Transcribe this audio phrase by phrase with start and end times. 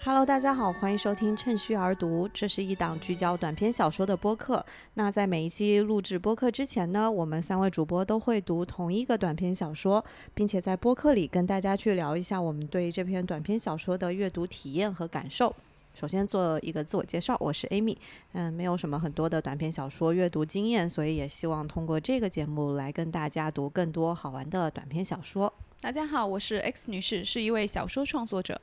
[0.00, 4.64] Hello，大家好，欢迎收听趁虚而读，这是一档聚焦短篇小说的播客。
[4.94, 10.02] 那在每一期录制播客之前呢，我们三位主播都会读同一个短篇小说，
[10.34, 15.54] 并且在播客里跟大家去聊一下我们对这篇短篇小说的阅读体验和感受。
[15.94, 17.96] 首先做一个自我介绍，我是 Amy，
[18.32, 25.52] 嗯，没有什么很多的短篇小说阅读经验，所以也希望通过这个节目来跟大家读更多好玩的短篇小说。
[25.80, 28.60] 大家好，我是 X 女士，是一位小说创作者。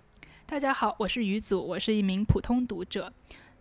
[0.48, 3.12] 大家好，我是于祖，我是一名普通读者。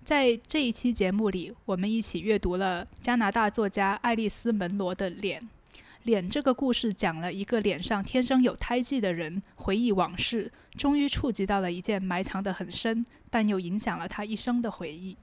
[0.04, 5.40] 在这一期节目里，我们一起阅读了加拿大作家爱丽丝·门罗的《脸》。
[6.02, 15.16] 《脸》这个故事讲了一个脸上天生有胎记的人回忆往事，终于触及到了一件埋藏得很深，但又影响了他一生的回忆。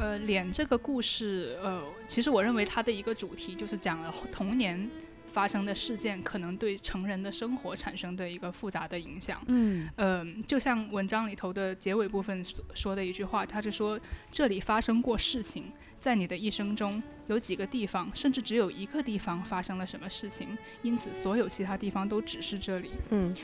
[0.00, 4.88] 呃，脸这个故事，呃，其实我认为它的一个主题就是讲了童年
[5.30, 9.42] 发生的事件可能对成人的生活产生的一个复杂的影响。
[9.48, 12.42] 嗯，呃，就像文章里头的结尾部分
[12.72, 15.70] 说的一句话，他是说这里发生过事情，
[16.00, 22.88] 在你的一生中有几个地方，甚至只有一个地方发生了什么事情，因此所有其他地方都只是这里。
[23.10, 23.34] 嗯，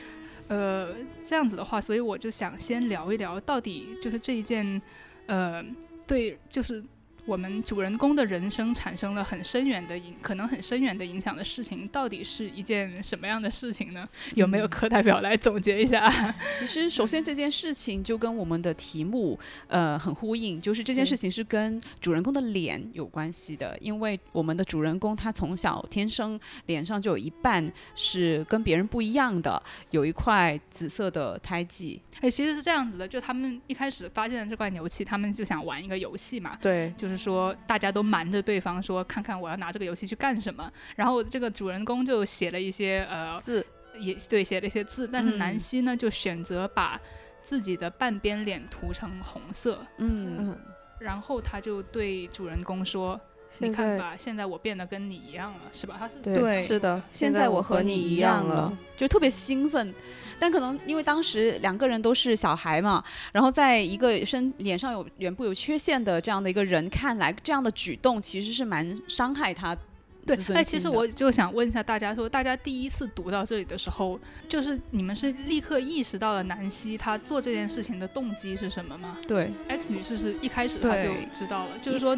[0.47, 4.81] 呃，这样子的话，所以我就想先聊一聊，到底就是这一件，
[5.27, 5.63] 呃。
[6.07, 6.83] 对，就是
[7.27, 14.07] 我们主人公的人生产生了很深远的影，可能很深远的影响的事情，到底是一件什么样的事情呢？
[14.35, 16.09] 有没有课代表来总结一下？
[16.57, 29.61] 其实，首先这件事情就跟我们的题目呃很呼应，就是这件事情是跟主人公的脸有关系的，因为我们的主人公他从小天生脸上就有一半是跟别人不一样的，
[29.91, 32.01] 有一块紫色的胎记。
[32.21, 36.57] 哎，其实是这样子的，就他们一开始发现了这块牛气，他们就想玩一个游戏嘛。
[36.61, 40.71] 对，就是说大家都瞒着对方说，看看我要拿这个游戏去干什么。
[40.95, 43.65] 然后这个主人公就写了一些呃字，
[43.97, 45.07] 也对，写了一些字。
[45.07, 47.01] 但是南希呢，就选择把
[47.41, 49.83] 自己的半边脸涂成红色。
[49.97, 50.55] 嗯，
[50.99, 53.19] 然后他就对主人公说。
[53.59, 55.95] 你看吧，现在我变得跟你一样了，是吧？
[55.97, 57.01] 他是对，是的。
[57.09, 59.93] 现在我和你一样了，就特别兴奋。
[60.39, 69.75] 但可能因为当时两个人都是小孩嘛，然后在一个身脸上有脸部有缺陷的这样的一个人看来，这样的举动其实是蛮伤害他。
[70.25, 79.17] 对，那，其实我就想问一下大家，说大家第一次读到这里的时候，就是你们是立刻意识到了南希她做这件事情的动机是什么吗？
[79.25, 82.15] 对，X 女士是一开始她就知道了，就是说。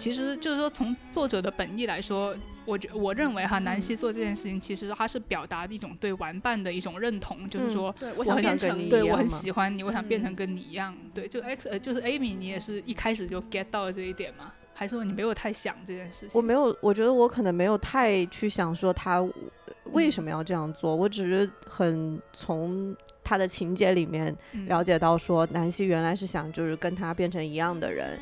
[0.00, 2.34] 其实就是说，从作者的本意来说，
[2.64, 10.96] 我觉我认为哈，南希做这件事情，其实他是表达一种对玩伴的一种认同，就是说，我想变成，对我很喜欢你，我想变成跟你一样。
[11.12, 14.50] 对，就 X 呃，就是 Amy，你也是一开始就 get 到了这一点吗？
[14.72, 16.30] 还是说你没有太想这件事情？
[16.32, 19.22] 我没有，我觉得我可能没有太去想说他
[19.92, 24.34] 为什么要这样做，我只是很从他的情节里面
[24.66, 28.18] 了解到说，南希原来是想就是跟他变成一样的人，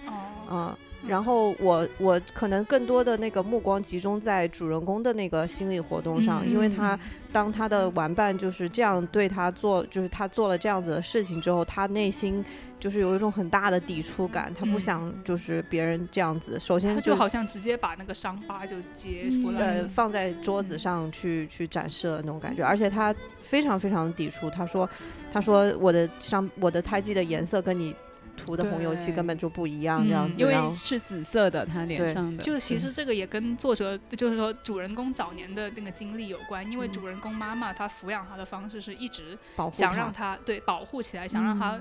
[0.50, 0.74] 嗯。
[1.06, 6.98] 然后我我可能更多的那个目光集中在主人公的那个心理活动上，因为他
[7.32, 12.44] 当他的玩伴就是这样对他做，就是他做了这样子的事情之后，他内心
[12.80, 16.58] 就是有一种很大的抵触感，他不想就是别人这样子。
[16.58, 24.50] 首先就好像直接把那个伤疤就揭出来，放在桌子上去去展示了那种感觉，而且他非常非常抵触。
[24.50, 24.88] 他说
[25.32, 27.94] 他说我的伤我的胎记的颜色跟你。
[28.38, 32.42] 涂的红油漆根本就不一样，这样子，因为是紫色的，他脸上的。
[32.42, 39.36] 就其实这个也跟作者，就是说主人公早年的那个经历有关，因为主人公妈妈她抚养他的方式是一直
[39.72, 41.78] 想让他对保护起来，想让他。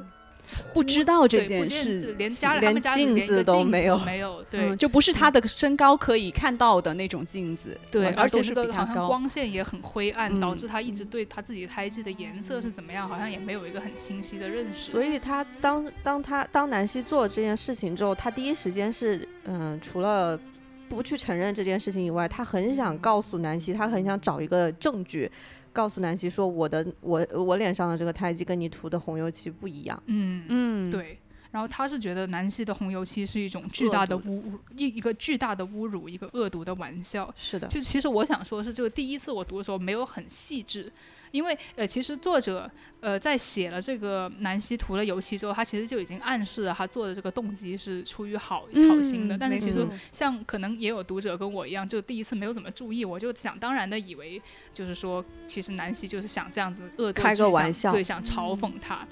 [0.74, 14.92] 不知道这件事，连家连镜子都没有，没有，对，就不是他的身高可以看到的那种镜子，对，而且是个好像光线也很灰暗，导致他一直对他自己胎记的颜色是怎么样，好像也没有一个很清晰的认识。
[14.92, 20.40] 所以他当当他当南希做了这件事情之后，他第一时间是嗯，除了
[20.88, 25.30] 不去承认这件事情以外，他很想告诉南希，他很想找一个证据。
[25.78, 31.20] 告诉南希说：“我的我我脸上的这个胎记跟你涂的红油漆不一样。”嗯嗯，对。
[31.52, 34.42] 然后他是觉得南希的红油漆是一种巨大的侮
[34.76, 37.32] 一一个巨大的侮辱，一个恶毒的玩笑。
[37.38, 37.68] 是的。
[37.68, 40.92] 就其实我想说，是就第一次我读的时候没有很细致。
[41.32, 42.70] 因为呃，其实作者
[43.00, 49.38] 呃在写了这个南希涂了油漆之后，他其实就已经暗示了他做的这个动机是出于好好心的。
[49.38, 54.42] 但是其实像可能也有读者跟我一样，就第一次没有怎么注意，我就想当然的以为
[54.74, 59.08] 就是说，其实南希就是想这样子恶作开个玩笑，对，想嘲讽他。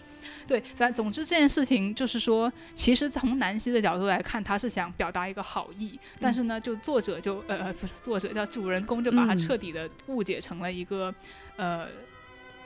[0.47, 11.13] 对，反正总之这件事情就是说，其实从南希的角度来看，他是想表达一个好意，但是呢，就作者就呃不是作者叫主人公就把他彻底的误解成了一个
[11.57, 11.87] 呃。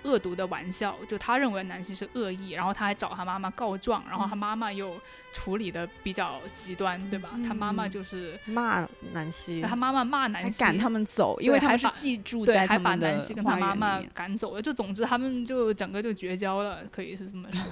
[0.03, 4.95] 恶毒的玩笑，就他认为南希是恶意，然后他还找他妈妈告状，然后他妈妈又
[5.33, 7.29] 处理的比较极端，对吧？
[7.47, 17.63] 他妈妈就是骂南希，他妈妈骂南希，赶他们走，因为他是寄住在还把南希跟他妈妈赶走了，就总之他们就整个就绝交了，可以是这么说。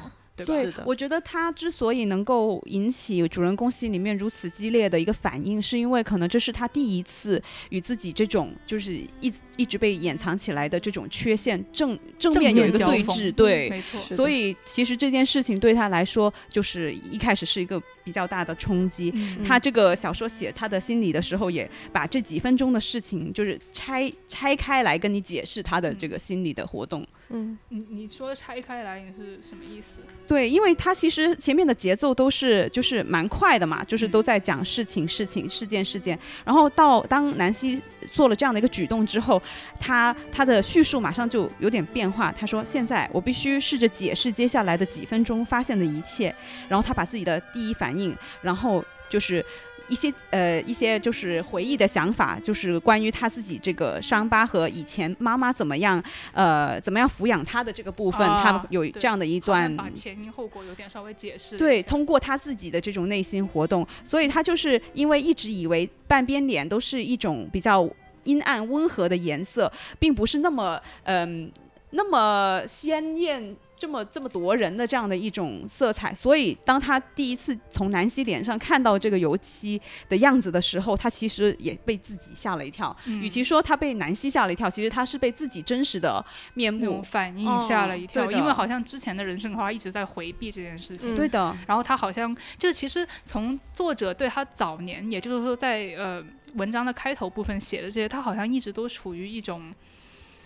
[0.45, 13.99] 对，我觉得他之所以能够引起主人公心里面如此激烈的一个反应，是因为可能这是他第一次与自己这种就是一一直被掩藏起来的这种缺陷正正面有一个对峙，对，没错。
[14.15, 19.13] 所以其实这件事情对他来说，就是一开始是一个比较大的冲击。
[19.45, 27.05] 他这个小说写他的心理的时候，也把这几分钟的事情就是拆拆开来跟你解释他的这个心理的活动。
[27.29, 29.99] 嗯，你你说拆开来你是什么意思？
[30.25, 36.17] 对，因为他其实前面的节奏都是就是蛮快的嘛，就是都在讲事情、事情、事件、事件。
[36.45, 37.81] 然后到当南希
[38.13, 39.41] 做了这样的一个举动之后，
[39.77, 42.31] 他他的叙述马上就有点变化。
[42.31, 46.33] 他说：“现在我必须试着解释接下来的几分钟发现的一切。”
[46.69, 49.43] 然后他把自己的第一反应，然后就是。
[49.89, 56.03] 一些呃一些就是回忆的想法，就是关于他自己这个伤疤和以前妈妈怎么样
[56.33, 61.57] 呃怎么样抚养他的这个部分，他有这样的一段把前因后果有点稍微解释。
[61.57, 67.89] 对，通过他自己的这种内心活动，所以他就是因为一直以为半边脸都是一种比较
[68.25, 71.49] 阴暗温和的颜色，并不是那么嗯
[71.91, 73.55] 那么鲜艳。
[73.77, 79.79] 这么这么夺人的这样的一种色彩，所以当他第一次从南希脸上看到这个油漆
[80.09, 82.95] 的样子的时候，他其实也被自己吓了一跳。
[83.05, 86.25] 与其说他被南希吓了一跳，其实他是被自己真实的
[86.55, 88.29] 面目反应吓了一跳。
[88.31, 91.13] 因为好像之前的人生的话一直在回避这件事情。
[91.15, 91.55] 对的。
[91.67, 96.25] 然后他好像就其实从作者对他早年，也就是说在呃
[96.55, 99.71] 文章的开头部分写的这些，他好像一直都处于一种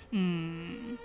[0.09, 0.97] 嗯。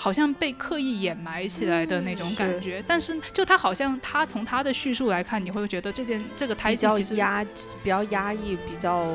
[0.00, 7.44] 好像被刻意掩埋起来的那种感觉，但是就他好像他从他的叙述来看，你会觉得这件这个胎记其实压
[7.82, 9.08] 比较压抑，比较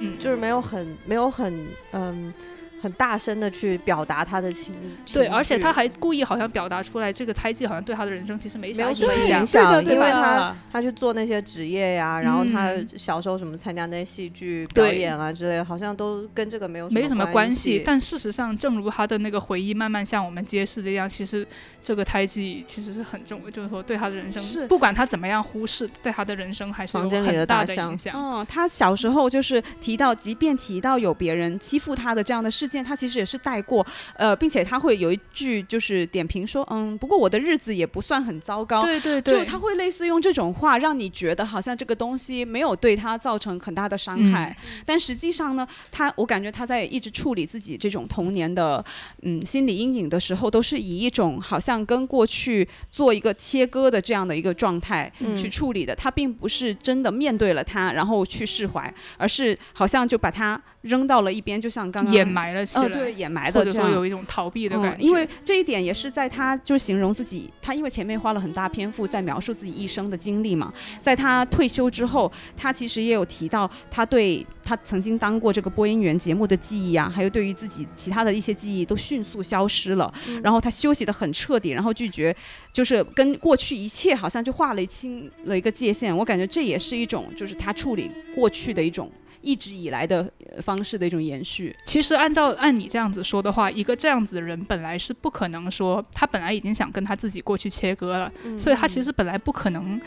[0.00, 2.34] 嗯，就是没有很没有很嗯。
[2.80, 4.74] 很大声的去表达他的情，
[5.12, 17.82] 对，而且他还故意好像表达出来，这个胎记好像对他的人生其实没啥影响，因为他他去做那些职业呀，然后他小时候什么参加那些戏剧表演啊之类，好像都跟这个没有没什么关系。
[17.84, 21.46] 但事实上，正如他的那个回忆慢慢向我们揭示的一样，其实
[21.82, 24.66] 这个胎记其实是很重，就是说对他的人生，是。
[24.66, 28.14] 不管他怎么样忽视，对他的人生还是有很大的影响。
[28.16, 33.40] 嗯，他小时候就是提到，即便提到有别人欺负他的这样的事件，他其实也是。
[33.42, 33.86] 带过，
[34.16, 48.84] 呃，并且他会有一句就是点评说，嗯，不过我的日子也不算很糟糕，对对对，就他会类似用这种话让你觉得好像这个东西没有对他造成很大的伤害，但实际上呢，他我感觉他在一直处理自己这种童年的
[49.22, 63.50] 嗯心理阴影的时候，都是以一种好像跟过去做一个切割的这样的一个状态去处理的，他并不是真的面对了他，然后去释怀，而是好像就把他扔到了一边，就像刚刚掩埋了起来，对，掩埋。
[63.50, 80.12] 或者说有一种逃避的感觉，因为这一点也是在他就形容自己，他因为前面花了很大篇幅在描述自己一生的经历嘛，在他退休之后，他其实也有提到他对他曾经当过这个播音员节目的记忆啊，还有对于自己其他的一些记忆都迅速消失了，
[80.42, 82.34] 然后他休息的很彻底，然后拒绝
[82.72, 89.10] 就是跟过去一切好像就划了清了一个界限，我感觉这也是一种就是他处理过去的一种。
[89.42, 90.30] 一直以来的
[90.62, 91.74] 方式的一种延续。
[91.86, 100.00] 其实按照按你这样子说的话，一个这样子的人本来是不可能说，他本来已经想跟他自己过去切割了，所以他其实本来不可能。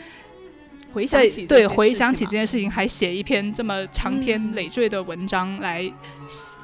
[0.94, 5.82] 回想起对回想起这件事情，还写一篇这么长篇累赘的文章来，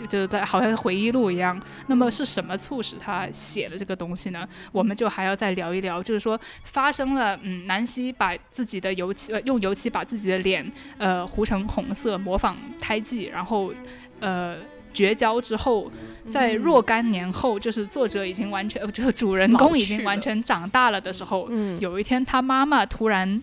[0.08, 1.60] 就是在好像回忆录一样。
[1.88, 4.46] 那么是什么促使他写了这个东西呢？
[4.70, 6.00] 我们就还要再聊一聊。
[6.00, 10.64] 就是说发生了，嗯，南希把自己的油漆呃用油漆把自己的脸
[10.96, 13.74] 呃糊成红色，模仿胎记，然后
[14.20, 14.56] 呃
[14.94, 15.90] 绝交之后，
[16.28, 23.42] 在若干年后，就是作者已经完全，就是主人公已经完全长大了的时候，有一天他妈妈突然。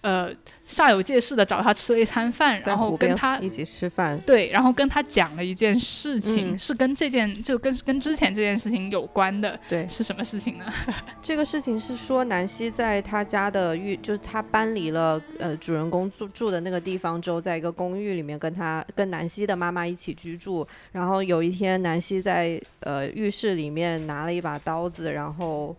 [0.00, 0.32] 呃，
[0.66, 4.18] 煞有介事的找他吃了一餐饭，然后跟他一起吃饭。
[4.20, 9.58] 对，然后跟他讲了一件事情，是跟这件就跟跟之前这件事情有关的。
[9.68, 10.64] 对，是什么事情呢？
[11.20, 20.66] 这个事情是说南希在他家的浴，就是他搬离了呃主人公住住的那个地方之后，在一个公寓里面跟他跟南希的妈妈一起居住。
[20.92, 25.74] 然后有一天，南希在呃浴室里面拿了一把刀子，然后。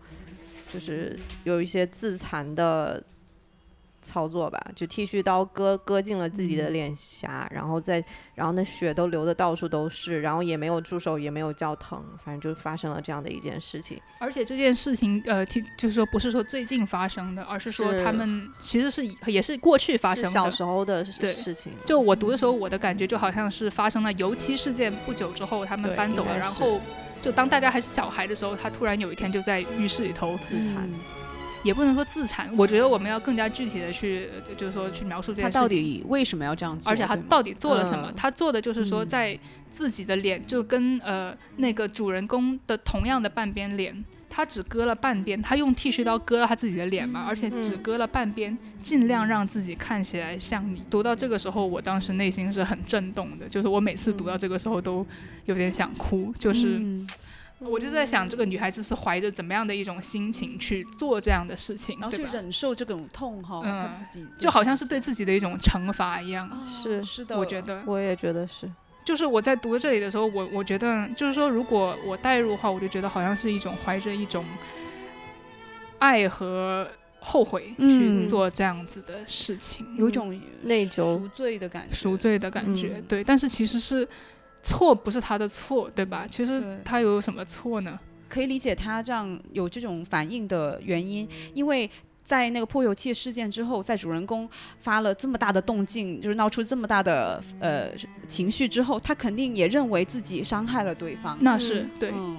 [0.72, 3.02] 就是有一些自残的
[4.02, 8.02] 操作吧，就剃须刀割割进了自己的脸颊，然后再
[8.34, 14.00] 然后那血都流的到处都是，然后也没有助手，也没有叫疼，反正就发生了这样的一件事情。
[14.18, 20.28] 而且这件事情，呃，听就是说不是说最近发生的，而是说他们其实是也是过去发生的。
[20.30, 26.80] 是小时候的事情，就我读的时候，我的感觉就好像是发生了油漆事件不久之后，他们搬走了，然后
[27.20, 30.88] 就当大家还是小孩的时候，他突然有一天就在浴室里头，自残。
[30.88, 31.19] 嗯
[31.62, 36.00] 也不能说自残，我觉得我们要更加具体的去，呃就是说去描述这他到件事情。
[36.00, 36.90] 底为什么要这样做？
[36.90, 38.10] 而且他到底做了什么？
[38.10, 39.38] 嗯他做的就是说，嗯在
[39.70, 50.82] 自己的脸就跟呃那个主人公的同样的半边脸，他只割了半边，他用剃须刀割了他自己的脸嘛，而且只割了半边，尽量让自己看起来像你。
[50.88, 55.06] 读到这个时候，我当时内心是很震动的，就是我每次读到这个时候都
[55.44, 56.80] 有点想哭，就是。
[57.60, 62.24] 嗯我就在想，这个女孩子是怀着怎么样的一种心情去做这样的事情，然后去？
[62.32, 66.48] 忍受这种痛哈，自己就好像是对自己的一种惩罚一样。
[66.48, 68.70] 哦是是的，我觉得，我也觉得是，
[69.04, 74.42] 就是我在读这里的时候，我我觉得，就是说，如果我代入的话，我就觉得好像是一种怀着一种
[75.98, 76.88] 爱和
[77.20, 82.94] 后悔去嗯做这样子的事情，有一种内疚赎罪的感觉，赎罪的感觉。
[82.96, 84.08] 嗯对，但是其实是
[84.62, 86.26] 错不是他的错，对吧？
[86.30, 87.98] 其实他有什么错呢？
[88.28, 91.90] 可以理解他这样有这种反应的原因，因为。
[92.22, 94.48] 在那个泼油漆事件之后，在主人公
[94.78, 97.88] 发了这么大的动静，就是闹出这么大的呃
[98.28, 101.36] 情绪之后，他肯定也认为自己伤害了对方。
[101.40, 102.36] 那是、对，嗯，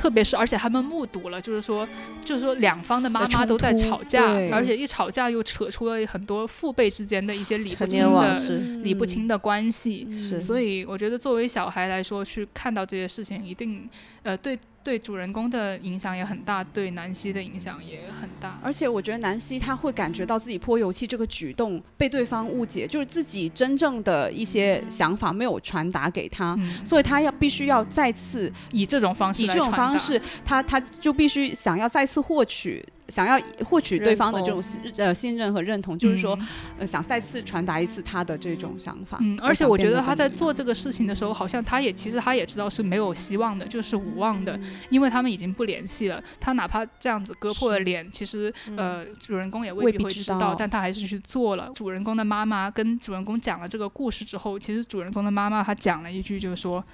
[0.00, 1.86] 特别是而且他们目睹了，就是说，
[2.24, 8.34] 就是说两方的妈妈都在吵架，而且一吵架又扯出了很多父辈之间的一些理不清的、
[8.82, 10.08] 理不清的关系。
[10.10, 13.86] 是所以我觉得作为小孩来说，去看到这些事情，一定
[14.22, 18.58] 呃对对主人公的影响也很大，对南希的影响也很大。
[18.62, 32.84] 而且我觉得南希她会感觉到自己泼油漆这个举动被对方误解，就是自己真正的一些想法没有传达给他，嗯，所以他要必须要再次以这种方式以这种方式，他他就必须想要再次获取。
[33.10, 36.46] 想要获取对方的这种信呃信任和认同，就是说，嗯
[36.78, 39.18] 呃，想再次传达一次他的这种想法。
[39.20, 46.22] 嗯，而且我觉得他在做这这个事情的时候，好像他也其实他也知道是没有希望的，就是无望的，因为他们已经不联系了。
[46.38, 51.70] 他哪怕这样子割破了脸，其实呃主人公也未未必必会知道，知道但他还是去做了。
[51.74, 56.84] 主人公的妈妈跟主人公讲了这个故事之后，其实主人公的妈妈她讲了一句，就是说，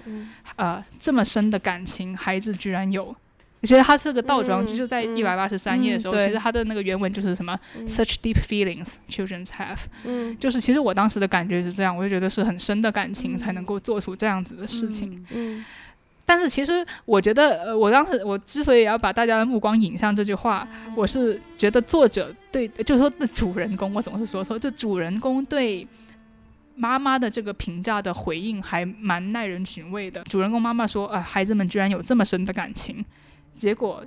[0.55, 3.13] 呃，这么深的感情，孩子居然有。
[3.61, 10.37] 我觉得它是个倒装嗯就在嗯一百八十三页的时候，嗯其实它的那个原文就是什么、such deep feelings children have，嗯。
[10.39, 15.25] 就是其实我当时的感觉是这样，我就觉得是很深的感情才能够做出这样子的事情。
[16.29, 25.87] 但是其实我觉得，呃，我当时我之所以要把大家的目光引向这句话，我是觉得作者对，就是说那主人公，我总是说错，就主人公对
[26.75, 30.23] 妈妈的这个评价的回应还蛮耐人寻味的。
[30.25, 33.05] 主人公妈妈说，啊、孩子们居然有这么深的感情，
[33.57, 34.05] 结果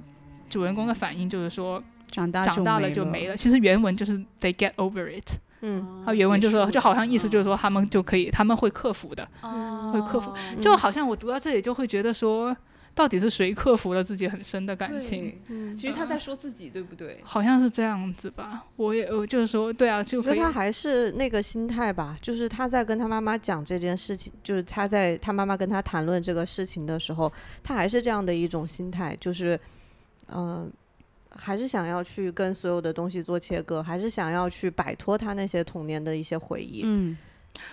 [0.49, 3.35] 主人公的反应就是说，长大长大了就没了。
[3.35, 5.29] 其实原文就是 they get over it，
[5.61, 6.03] 嗯。
[6.05, 9.27] 他原文就说，就好像意思就是说，他们就可以，他们会克服的。
[9.41, 10.31] 哦会克服。
[10.61, 12.55] 就好像我读到这里就会觉得说，
[12.99, 15.33] 到底是谁克服了自己很深的感情？
[15.47, 17.21] 嗯，其实他在说自己，对不对？
[17.23, 18.65] 好像是这样子吧。
[18.75, 27.31] 我也我就是说，对啊，就他还是那个心态吧，就是他在跟他妈妈讲这件事情，就是他在他妈妈跟他谈论这个事情的时候，
[27.63, 29.57] 他还是这样的一种心态，就是，
[30.33, 30.69] 嗯、
[31.29, 36.81] 还是想要去跟所有的东西做切割，还是想要去摆脱他那些童年的一些回忆。
[36.83, 37.17] 嗯，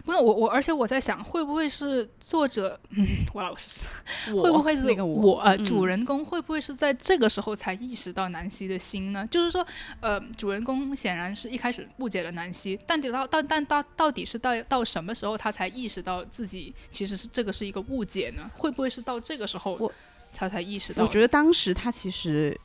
[0.05, 3.89] 不是我我，而且我在想，会不会是作者，嗯，我老是
[4.33, 9.27] 我会不会是那个我呃嗯主人公会不会是在这个时候才意识到南希的心呢？
[9.31, 9.65] 就是说，
[10.01, 18.51] 呃，主人公显然是一开始误解了南希，但得到到但到到底是到到什么时候他才意识到自己其实是这个是一个误解呢？
[18.57, 19.91] 会不会是到这个时候
[20.33, 21.05] 他才意识到？
[21.05, 22.59] 我觉得当时他其实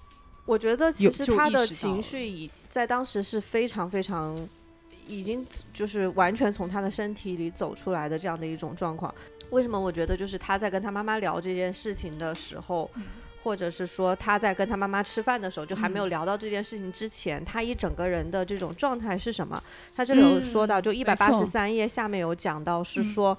[0.46, 4.36] 我觉得其实他的情绪已在当时是非常非常，
[5.08, 9.13] 已经就是完全从他的身体里走出来的这样的一种状况。
[9.50, 13.03] 为什么我觉得就是他在跟他妈妈聊这件事情的时候，嗯
[13.43, 19.62] 或者是说他在跟他妈妈吃饭的时候，就还没有嗯聊到这件事情之前，他一整个人的这种状态是什么？
[19.96, 23.38] 他这里有说到，就一百八十三页下面有讲到，是嗯说，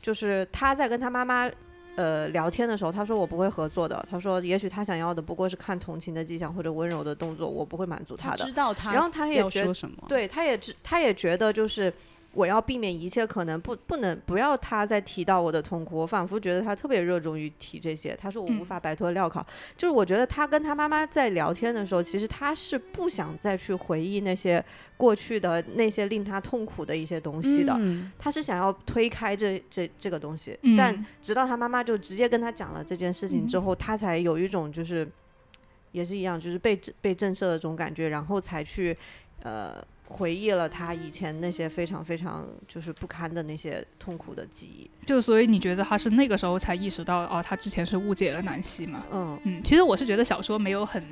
[0.00, 1.50] 就是他在跟他妈妈。
[1.94, 4.04] 呃，聊天的时候，他说我不会合作的。
[4.10, 8.44] 他说，也许他想要的不过是看同情的迹象或者温柔的动作，我不会满足他的。
[8.44, 11.92] 知道他然后他也觉得什么，对，他也知，他也觉得就是
[12.34, 15.98] 我要避免一切可能不不能不要他再提到我的痛苦。
[15.98, 18.16] 我仿佛觉得他特别热衷于提这些。
[18.18, 19.44] 他说我无法摆脱镣铐，
[19.76, 24.64] 就是我觉得他跟他妈妈在聊天的时候，其实他是不想再去回忆那些
[24.96, 27.78] 过去的那些令他痛苦的一些东西的。
[28.18, 35.06] 他是想要推开这这这个东西，但直到他妈妈就直接跟他讲了这件事情之后，他才有一种就是
[35.90, 38.96] 也是一样，就是被被震慑的这种感觉，然后才去
[39.42, 39.84] 呃。
[40.12, 49.02] 回忆了他以前那些非常非常就是不堪的那些痛苦的记忆，就所以你觉得他是那个时候才意识到哦，他之前是误解了南希嘛？
[49.10, 51.02] 嗯嗯，其实我是觉得小说没有很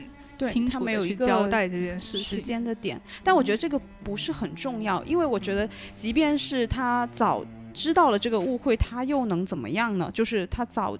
[0.50, 10.10] 清楚没有去交代这件事时间的点，但我觉得这个不是很重要，因为我觉得即便是他早知道了这个误会，他又能怎么样呢？
[10.12, 10.96] 就是他早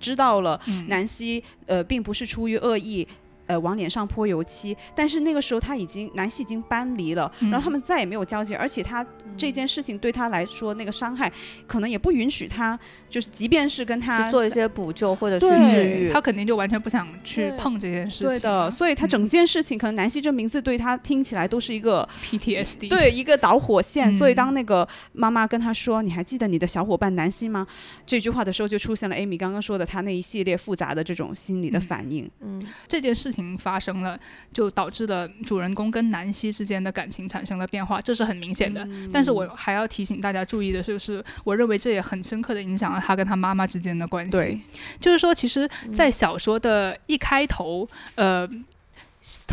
[0.00, 3.06] 知道了南希呃并不是出于恶意。
[3.46, 9.04] 呃，往脸上泼油漆，但是那个时候他已经南希已经搬离了，然后他们再也没有交集，而且他
[9.36, 11.30] 这件事情对他来说那个伤害，
[11.66, 18.28] 可能也不允许他，就是即便是跟他做一些补救或者去治愈，他肯定就完全不想去碰这件事情。
[18.28, 24.12] 对的，所以他整件事情可能南希这名字对他听起来都是一个 PTSD，对一个导火线。
[24.12, 27.66] 所以当那个妈妈跟他说：“你还记得你的小伙伴南希吗？”
[28.06, 32.30] 这句话的时候，就出现了 Amy 刚刚说的他那一系列复杂的这种心理的反应。
[32.40, 33.31] 嗯，这件事。
[33.32, 34.20] 情发生了，
[34.52, 38.86] 就导致了主人公跟南希之间的感情产生了变化，这是很明显的。
[39.10, 44.60] 但是我还要提醒大家注意的就是，我认为这也很深刻的影响了他跟他妈妈之间的关系。
[45.00, 48.46] 就是说，其实，在小说的一开头，呃，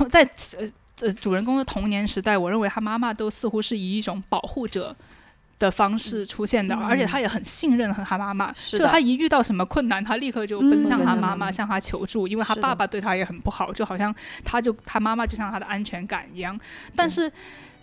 [0.09, 0.23] 在
[0.57, 0.69] 呃
[0.99, 4.95] 呃主人公的童年时代，我认为他妈妈都似乎是以一种保护者。
[5.59, 16.57] 的方式出现的，而且他也很信任和他妈妈，就他一遇到什么困难，他立刻就奔向他妈妈，向他求助，因为他爸爸对他也很不好，就好像他就他妈妈就像他的安全感一样，
[16.95, 17.29] 但是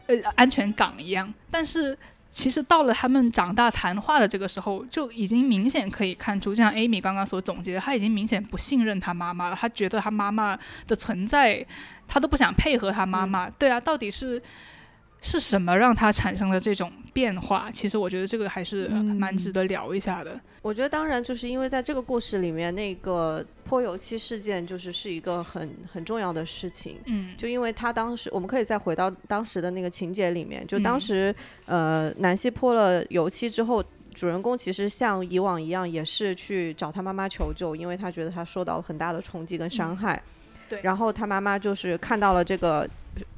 [0.06, 1.94] 呃安全港一样，但是
[2.30, 11.62] 其实到了他们长大谈话的这个时候，就已经明显可以看出，就像 Amy 刚刚所总结的，他已经明显不信任他妈妈了，他觉得他妈妈的存在，
[12.08, 14.42] 他都不想配合他妈妈，对啊，到底是。
[15.20, 17.70] 是什么让他产生了这种变化？
[17.70, 20.38] 其实我觉得这个还是蛮值得聊一下的。
[20.62, 26.98] 我觉得当然就是因为在这个故事里面，那个泼油漆事件就是是一个很很重要的事情。
[27.06, 31.34] 嗯，就因为他当时，我们可以再回到当时的那个情节里面，就当时
[31.66, 40.20] 呃，南希泼了油漆之后，主人公其实像以往一样，也是去找他妈妈求救，因为他觉得他受到了很大的冲击跟伤害。
[40.68, 42.88] 对，然后他妈妈就是看到了这个。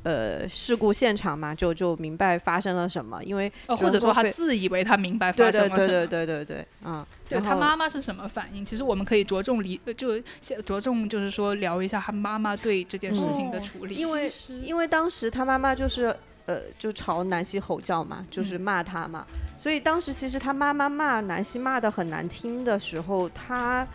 [0.02, 8.66] 呃，事故现场嘛，就就明白发生了什么，因为或者说他自以为他明白发生了什么，对对对对对对，嗯，对他妈妈是什么反应？
[8.66, 10.20] 其实我们可以着重理，就
[10.62, 16.12] 着重就是说聊一下他妈妈对这件事情的处理，因为因为当时他妈妈就是
[16.46, 19.24] 呃，就朝南希吼叫嘛，就是骂他嘛，
[19.56, 23.86] 所以当时其实他妈妈骂南希骂的很难听的时候，他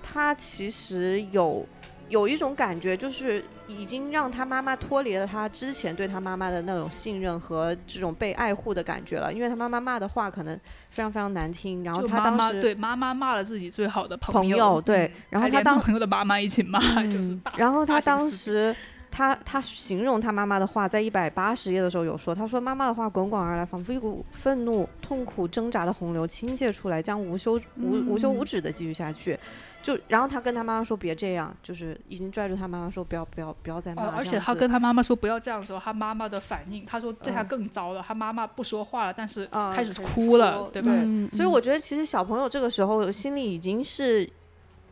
[0.00, 1.66] 他其实有。
[2.08, 10.58] 有一种感觉，就是已经让他妈妈脱离了他之前对他妈妈的那种信任和这种被爱护的感觉了，因为他妈妈骂的话可能
[10.90, 18.74] 非常非常难听，然后他当时对妈妈骂了自己最好的朋友，对，然后他当朋友的妈妈一起骂， 就是然后他当时
[19.10, 29.38] 他他形容他妈妈的话，在一百八十页的时候有说，他说妈妈的话滚滚而来，仿佛一股愤怒、痛苦、挣扎的洪流倾泻出来，将无休无无休无止的继续下去。
[29.80, 34.08] 就然后他跟他妈妈说别这样，就是已经拽住他妈妈说不要不要不要再骂。
[34.16, 40.92] 而且他跟他妈妈说不要这样的时候，他妈妈的反应，他说这下更糟了，他妈妈不说话了，但是开始哭了，对吧？
[41.32, 44.28] 所以我觉得其实小朋友这个时候心里已经是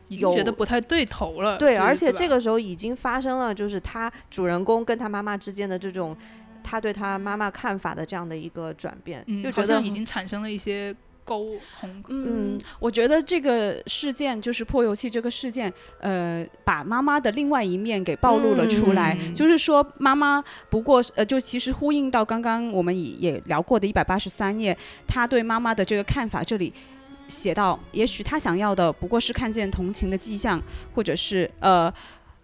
[0.09, 1.57] 已经觉得不太对头了。
[1.59, 6.17] 对，而且这个时候已经发生了，就是他主人公跟他妈妈之间的这种
[6.63, 10.95] 他对他妈妈看法的这样的一个转变，就觉得已经产生了一些。
[11.27, 19.19] 沟通，嗯，我觉得这个事件就是泼油漆这个事件，呃，把妈妈的另外一面给暴露了出来。
[19.35, 20.41] 就是说，妈妈
[20.71, 26.73] 不过，呃，就其实呼应到刚刚我们也也聊过的一百八十三页，他对妈妈的这个看法，这里
[27.29, 30.63] 写到，也许他想要的不过是看见同情的迹象，
[30.95, 31.93] 或者是呃，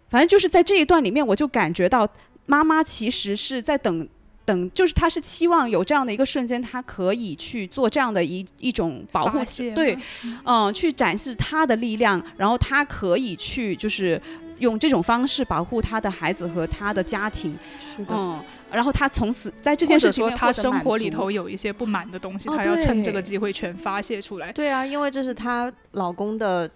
[0.08, 2.08] 反正就是在这一段里面，我就感觉到
[2.46, 4.08] 妈妈其实是在等。
[4.44, 9.38] 等，就是她是期望有这样的一个瞬间，她可以去做这样的一一种保护，
[9.72, 9.96] 对，
[10.44, 14.20] 嗯，去展示她的力量，然后她可以去就是
[14.62, 17.54] 用这种方式保护他的孩子和他的家庭，
[17.94, 24.50] 是的，嗯，然后他从此在这件事情说他生活里头有一些不满的东西，他要趁这个机会全发泄出来。
[24.52, 26.70] 对啊，因为这是他老公的。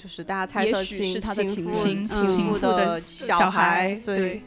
[0.00, 4.40] 就是大家猜测是他的情情情妇的小孩，对，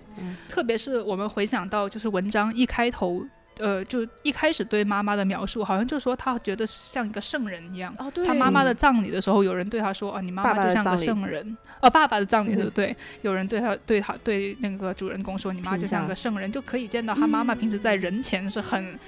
[0.47, 3.21] 特别是我们回想到，就是文章一开头，
[3.61, 7.93] 呃，就一开始对妈妈的描述，好像就说他觉得像一个圣人一样。
[7.99, 18.99] 哦，对，他妈妈的葬礼的时候，有人对他说：“啊，你妈妈就像个圣人。”呃，爸爸的葬礼是对，有人对他对他对那个主人公说：“你妈就像个圣人。”就可以见到他妈妈平时在人前是很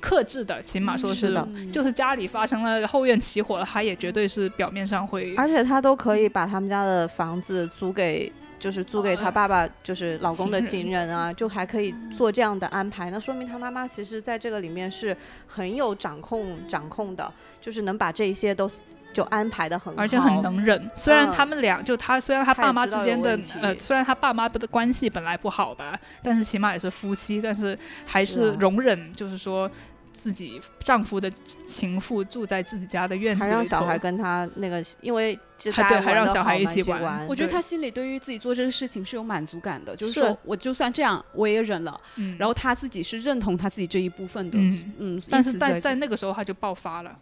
[0.00, 8.32] 克制的，起码说是的，就是家里发生了后院起火了，他也绝对是表面上会，而且他都可以把他们家的房子租给。
[8.58, 13.10] 就是租给他爸爸，就是老公的情人啊，就还可以做这样的安排。
[13.10, 15.16] 那说明他妈妈其实在这个里面是
[15.46, 18.70] 很有掌控、掌控的，就是能把这一些都
[19.12, 20.90] 就安排的很好，而且很能忍。
[20.94, 29.70] 虽然他们俩就他，虽然他爸妈之间的呃，虽然他爸妈的关系本来不好吧，但是起码也是夫妻，但是还是容忍，就是说。
[30.16, 31.30] 自己丈夫的
[31.66, 35.38] 情妇住在自己家的院子里还让小孩跟他那个，因为
[35.70, 37.26] 还对，还让小孩一起玩。
[37.28, 42.00] 我觉得他心里对于自己做这个事情是有满足感的，就是说我就算这样我也忍了。
[42.16, 44.56] 嗯，然后他自己是认同他自己这一部分的。
[44.58, 47.18] 嗯嗯，但是在在那个时候他就爆发了。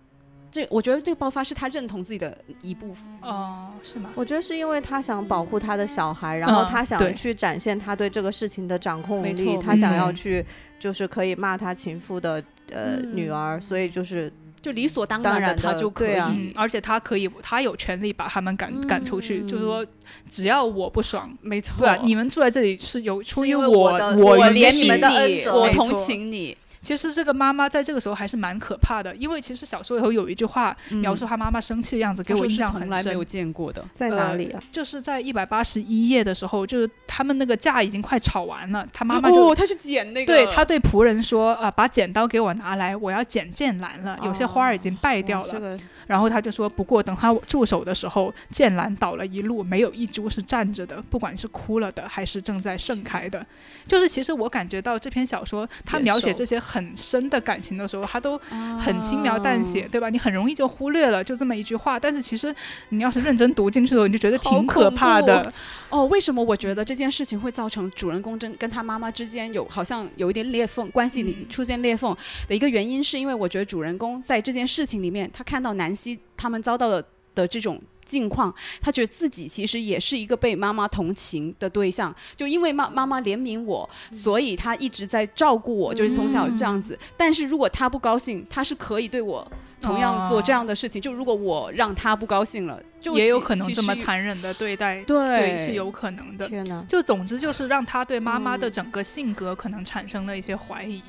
[0.50, 3.04] 这我觉得这个爆发是他认同自己的一部分。
[3.22, 4.11] 哦，是吗？
[4.14, 10.46] 我觉得是因为他想保护他的小孩，然后他想去展现他对这个事情的掌控力，他想要去
[10.85, 12.44] 就是可以骂他情妇的。
[12.73, 19.87] 呃，女儿，所以就是就理所当然的，他就可以，而且他可以，他有权利把他们赶赶出去，就是说，
[20.31, 26.57] 只要我不爽，没错，对你们住在这里是有出于我我怜悯你，我同情你。
[26.85, 32.88] 其实这个妈妈在这个时候还是蛮可怕的，因为其实小说里头有一句话描述她妈妈生气的样子，给我印象很深。
[32.88, 34.62] 从来没有见过的，在哪里啊？
[34.70, 45.79] 就是在一百八十一页的时候，就是他们那个架已经快吵完了，他妈妈就他去剪那个，对他对仆人说啊，把剪刀给我拿来，我要剪剑兰了，有些花儿已经败掉了。
[46.07, 53.44] 然后他就说，不过等他住手的时候，剑兰倒了一路，没有一株是站着的，不管是枯了的还是正在盛开的。
[53.87, 58.37] 就是其实我感觉到这篇小说，他描写这些很深的感情的时候，他都
[58.80, 60.10] 很轻描淡写，对吧？
[60.10, 62.00] 你很容易就忽略了，就这么一句话。
[62.00, 62.52] 但是其实
[62.88, 65.52] 你要是认真读进去的时候，你就觉得挺可怕的。
[65.88, 72.16] 哦，为什么我觉得这件事情会造成主人公真跟他妈妈之间有好像有一点裂缝，关系里出现裂缝
[72.48, 77.04] 的一个原因，是因为我觉得主人公在这件事情里面，他看到南希他们遭到的
[77.37, 77.80] 的这种。
[78.14, 86.96] 境况，他觉得自己其实也是一个被妈妈同情的对象，就因为妈妈妈怜悯我，所以他一直在照顾我，就是从小这样子。
[87.16, 89.50] 但是如果他不高兴，他是可以对我
[89.81, 91.03] 同样做这样的事情。
[91.03, 96.48] 就如果我让他不高兴了，就也有可能这么残忍的对待，对，是有可能的。
[96.48, 101.03] 天就总之就是让他对妈妈的整个性格可能产生了一些怀疑，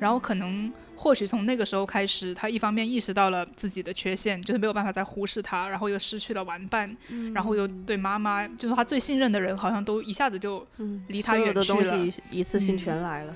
[0.00, 0.72] 然后可能。
[0.98, 6.94] 或许从那个时候开始，他一方面意识到了自己的缺陷，就是没有办法再忽视他，然后又失去了玩伴，
[7.32, 10.66] 然后又对妈妈，就是他最信任的人，好像都一下子就
[11.06, 11.96] 离他远去了。
[12.30, 13.34] 一次性全来了。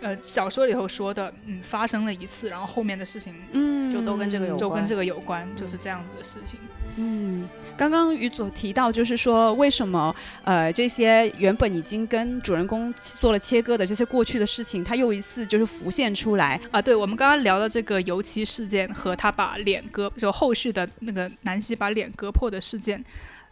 [0.00, 6.58] 呃，小说里头说的，嗯，发生了一次，然后后面的事情，嗯，就都跟这个有，就跟这个有关，就是这样子的事情。
[6.96, 16.82] 嗯，刚刚于总提到，就是说为什么呃这些原本已经跟主人公做了切割的这些过去的事情，他又一次就是浮现出来啊？
[16.82, 23.02] 对，我们刚刚聊的这个油漆事件和他把脸割，就后续的那个南希把脸割破的事件，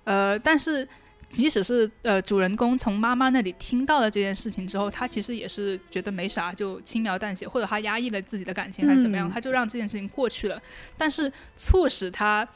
[0.05, 0.87] 呃，但是
[1.31, 10.61] 即使是呃主人公从妈妈那里听到了这件事情之后，他其实也是觉得没啥，就轻描淡写，或者他压抑了自己的感情还是怎么样，他就让这件事情过去了。
[10.99, 12.47] 但是促使他。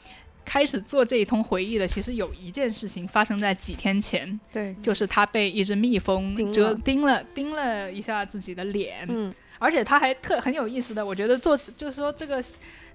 [0.45, 12.43] 开始做这一通回忆的，其实有一件事情发生在几天前，对，就是他被一只蜜蜂蛰叮了，叮了一下自己的脸，嗯，而且他还特很有意思的，我觉得做就是说这个。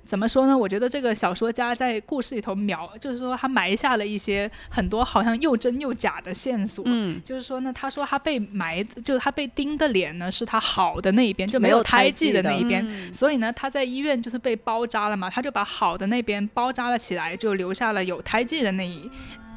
[0.07, 0.57] 怎么说呢？
[0.57, 6.83] 我觉得这个小说家在故事里头描，就是说他埋下了一些很多好像又真又假的线索。
[6.87, 12.85] 嗯，就是说呢，他说他被埋，就是他被钉的脸呢是他好的那一边，就没有胎记的那一边。
[13.15, 19.09] 所以呢，他在医院就是被包扎了嘛，他就把好的那边包扎了起来，就留下了有胎记的那一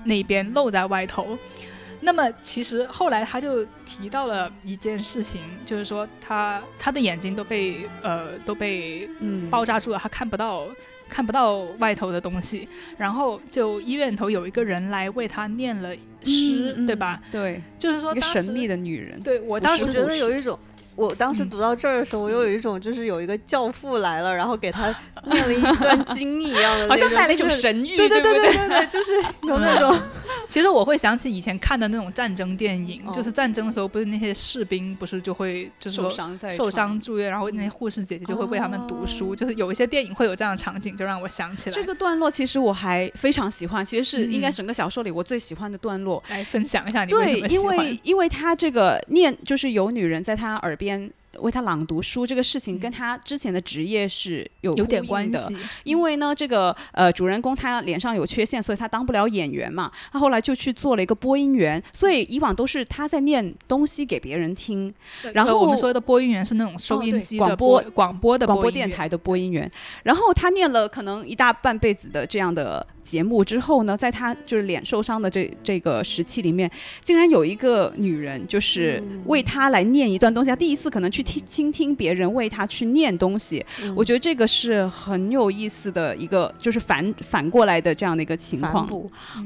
[0.03, 1.37] 那一边露在外头。
[2.03, 9.09] 那么其实后来他就提到了一件事情，就是说他他的眼睛都被呃都被
[9.49, 10.67] 包扎住了，他看不到
[11.09, 12.67] 看不到外头的东西。
[12.97, 17.21] 然后就医院头有一个人来为他念了诗，对吧？
[17.31, 19.19] 对，就是说一个神秘的女人。
[19.21, 20.59] 对我当时觉得有一种。
[20.95, 24.93] 我当时读到这儿的时候，我又有一种就是有一个教父来了，然后给他
[25.31, 29.97] 念了一段经一样的，好像带了一种神谕，对对对对对对，就是有那种。
[30.47, 42.29] 其实我会想起以前看的那种战争电影，就是战争的时候，不是那些士兵不是就会就是受伤在受伤住院，然后那些护士姐姐就会为他们读书，就是有一些电影会有这样的场景，就让我想起来这个段落。
[42.29, 46.21] 其实我还非常喜欢，其实是应该整个小说里我最喜欢的段落。
[46.29, 47.77] 来分享一下你为什么喜欢？
[47.77, 50.82] 对，因为因为他这个念就是有女人在他耳边。
[51.39, 55.03] 为他朗读书这个事情，跟他之前的职业是有有点。
[55.03, 55.55] 关系。
[55.83, 59.91] 因为呢，这个呃主人公他脸上有缺陷，所以他当不了演员嘛。
[60.11, 64.93] 他后来就去做了一个播音员，所以以往都是他在念东西给别人听。
[65.33, 69.69] 然后我们说的播音员是那种收音机的广播广播的广播电台的播音员，
[70.03, 76.69] 然后他念了可能一大半辈子的这样的节目之后呢，在他就是脸受伤的这这个时期里面，
[77.03, 83.93] 竟然有一个女人就是为他来念一段东西，他第一次可能去听倾听别人为他去念东西，嗯。
[83.95, 88.89] 我觉得这个是很有意思的一个，就是反反过来的这样的一个情况。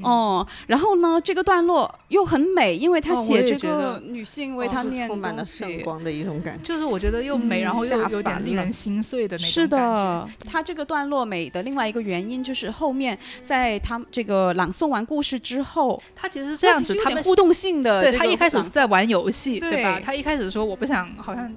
[0.01, 6.63] 哦，然后呢，这个段落又很美，因为他写这个女性为他就念充满了圣光的一种感觉。
[6.63, 10.03] 就是我觉得又美，嗯然后又有点令人心碎的那种是感觉。
[10.03, 19.83] 的，他这个段落美的另外一个原因就是后面在他们这个朗诵完故事之后，他其实是这样子，他们互动性的对他一开始是在玩游戏，对对。
[19.83, 19.99] 吧？
[20.03, 21.51] 他一开始说我不想，好像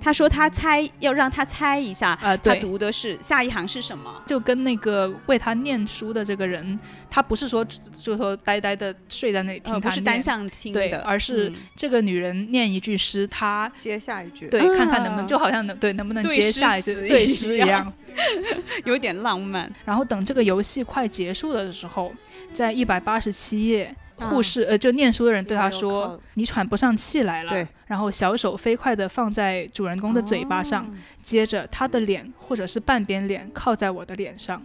[0.00, 4.22] 他说他猜要让他猜一下，呃，他，读的是下一行是什么。
[4.26, 6.78] 就跟那个为他念书的这个人，
[7.10, 11.54] 他不是说就说呆呆的睡在那里听不是单向听对，的，而是嗯。
[11.76, 17.92] 这个女人念一句诗，他接下一句，对、嗯看看能不能就好像能对能不能接下一句对诗一样。
[18.84, 19.70] 有点浪漫。
[19.84, 22.12] 然后等这个游戏快结束了的时候，
[22.52, 23.84] 在一百八十七页。
[24.18, 30.90] 啊护士呃，就念书的人对他说：“你喘不上气来了。”对，然后小手飞快地放在主人公的嘴巴上，哦
[31.22, 34.62] 接着他的脸或者是半边脸靠在我的脸上，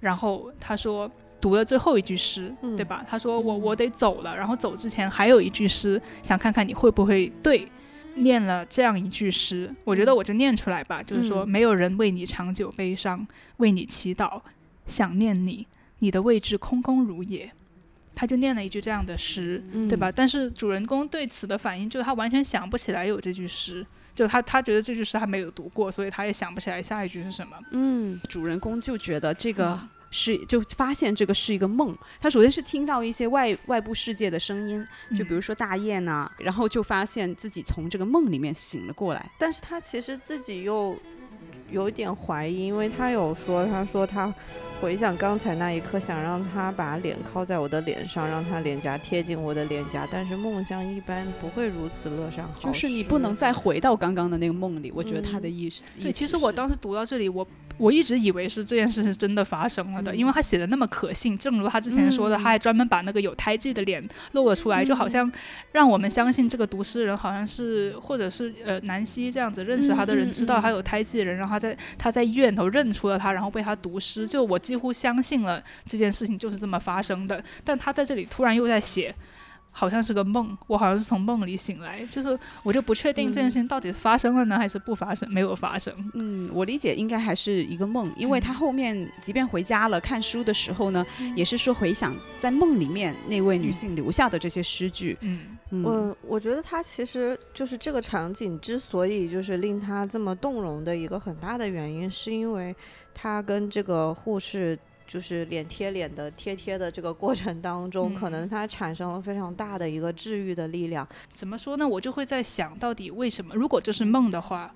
[0.00, 3.04] 然后他说读了最后一句诗，嗯对吧？
[3.06, 7.68] 他说我我得走了，然后走之前还有一句诗，想看看你会不会对。
[8.16, 13.26] 念了这样一句诗，我觉得我就念出来吧，就是说嗯没有人为你长久悲伤，
[13.58, 14.40] 为你祈祷，
[14.86, 15.66] 想念你，
[16.00, 17.50] 你的位置空空如也。
[18.14, 20.10] 他就念了一句这样的诗，嗯对吧？
[20.10, 27.54] 但是主人公对此的反应就是他完全想不起来有这句诗，就他他觉得这句诗他没有读过，所以他也想不起来下一句是什么。
[27.72, 31.94] 嗯，主人公就觉得这个嗯是，就发现这个是一个梦。
[32.18, 34.82] 他首先是听到一些外外部世界的声音，
[35.14, 39.30] 就比如说大雁呐、然后就发现自己从这个梦里面醒了过来。
[39.38, 40.96] 但是他其实自己又
[41.70, 44.34] 有一点怀疑，因为他有说，他说他
[44.80, 52.66] 回想刚才那一刻，想让他把脸靠在我的脸上，让他脸颊贴近我的脸颊，但是梦想一般不会如此乐善好施。
[52.66, 55.84] 就是你不能再回到刚刚的那个梦里，我觉得他的意思。
[56.00, 57.46] 对，其实我当时读到这里，我
[57.78, 65.30] 我一直以为是这件事是真的发生了的，嗯因为他写的那么可信，正如他之前说的，嗯他还专门把那个有胎记的脸露了出来，就好像
[65.72, 79.14] 让我们相信这个读诗人好像是或者是呃南希这样子认识他的人，知道他有胎记的人，然后他在他在医院头认出了他，然后被他读诗，就我几乎相信了这件事情就是这么发生的，但他在这里突然又在写。
[79.78, 85.92] 好像是个梦，我好像是从梦里醒来，就是我就不确定这件事情到底是发生了呢，还是不发生，没有发生。
[86.14, 91.04] 嗯，我理解应该还是一个梦，因为他后面即便回家了看书的时候呢，
[91.36, 95.14] 也是说回想在梦里面那位女性留下的这些诗句。
[95.20, 102.74] 嗯，嗯，我我觉得他其实就是这个场景之所以就是令他这么动容的一个很大的原因，是因为
[103.18, 111.08] 他跟这个护士就是脸贴脸的贴贴的这个过程当中，可嗯能他产生了非常大的一个治愈的力量。
[111.32, 111.88] 怎么说呢？
[111.88, 114.74] 我就会在想到底为什么，如果这是梦的话，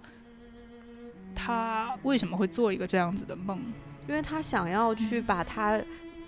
[1.34, 3.60] 他为什么会做一个这样子的梦？
[4.08, 5.78] 因为他想要去把他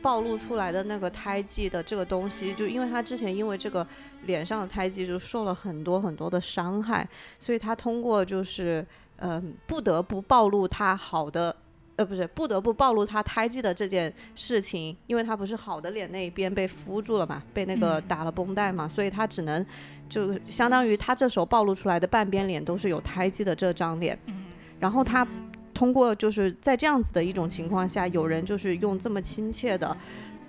[0.03, 3.87] 暴露出来的那个胎记的这个东西，就因为他之前因为这个
[4.25, 11.57] 脸上的胎记就受了很多很多的伤害，所以他通过就是嗯、不得不暴露他好的。
[12.03, 18.03] 呃，不是，不得不暴露他胎记的这件事情，因为他不是好的脸那一边被敷住了嘛，被那个嗯。
[18.09, 19.65] 打了绷带嘛，所以他只能
[20.09, 24.47] 就相当于他这时候暴露出来的半边脸都是有胎记的这张脸，嗯。
[24.81, 25.27] 然后他
[25.73, 29.97] 通过就是在这样子的一种情况下，有人就是用这么亲切的、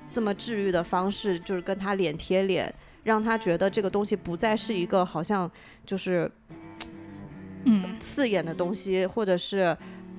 [0.10, 5.50] 这么治愈的方式，就是跟他脸贴脸，让他觉得这个东西不再是一个好像
[5.86, 6.30] 就是
[7.66, 9.78] 嗯，刺眼的东西，或者是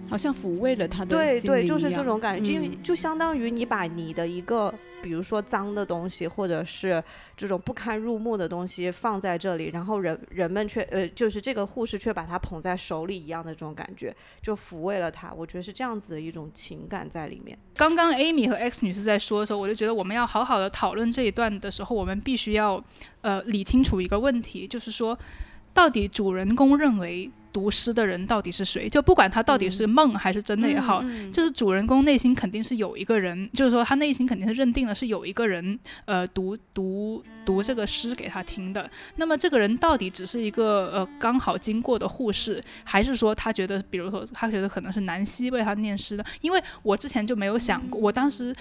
[0.08, 7.02] 好像抚慰了他的对对，就是这种感觉，因为嗯就相当于你把你的一个，比如说脏的东西，或者是
[7.36, 15.32] 这种不堪入目的东西放在这里，然后人人们却呃，就是这个护士却把它捧在手里一样的这种感觉，就抚慰了他。
[15.32, 17.58] 我觉得是这样子的一种情感在里面。
[17.74, 22.82] 刚刚 Amy 和 X 女士在说的时候，我就觉得我们要好好的讨论这一段的时候，我们必须要
[23.22, 25.18] 呃理清楚一个问题，就是说，
[25.72, 28.88] 到底主人公认为读诗的人到底是谁？
[28.88, 38.90] 就不管他到底是梦还是真的也好，就是主人公内心肯定是有一个人，就是说他内心肯定是认定了是有一个人，呃，读读读这个诗给他听的。
[39.14, 46.26] 那么这个人到底只是一个呃刚好经过的护士，还是说他觉得，比如说他觉得可能是南希为他念诗的？
[46.40, 48.52] 因为我之前就没有想过，我当时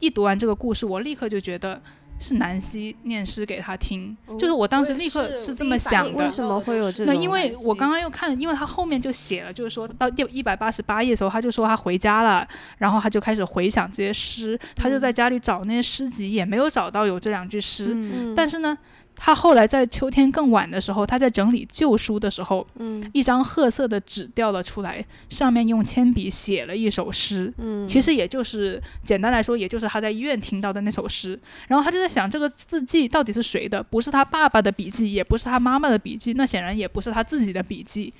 [0.00, 1.80] 一读完这个故事，我立刻就觉得。
[2.22, 6.24] 是南希念诗给他听，就是我当时立刻是这么想的。
[6.24, 7.12] 为什么会有这种？
[7.12, 12.46] 那因为我刚刚又看，因为他后面就写了，就是说到第一百八十八页的时候，他就说他回家了，
[12.78, 17.96] 然后他就开始回想这些诗，他就在家里找那些诗集，也没有找到有这两句诗，
[18.36, 18.78] 但是呢。
[19.24, 31.38] 他后来在秋天更晚的时候，他在整理旧书的时候，嗯，一张褐色的纸掉了出来，上面用铅笔写了一首诗，嗯，其实也就是简单来说，也就是他在医院听到的那首诗。
[31.68, 33.80] 然后他就在想，这个字迹到底是谁的？
[33.80, 38.12] 不是他爸爸的笔记，也不是他妈妈的笔记，那显然也不是他自己的笔记。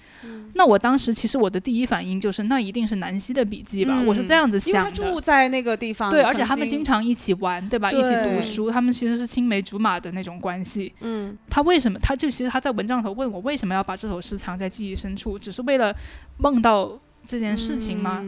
[0.54, 4.00] 那我当时其实我的第一反应就是，那一定是南希的笔记吧？
[4.06, 4.78] 我是这样子想的。
[4.78, 7.90] 因为他住在那个地方，对，而且他们经常一起玩，对吧？
[7.90, 10.91] 一起读书，他们其实是青梅竹马的那种关系。
[11.00, 11.98] 嗯，他为什么？
[11.98, 15.94] 他就其实他在文章头问我为什么要把这首诗藏在记忆深处，只是为了
[16.38, 18.20] 梦到这件事情吗？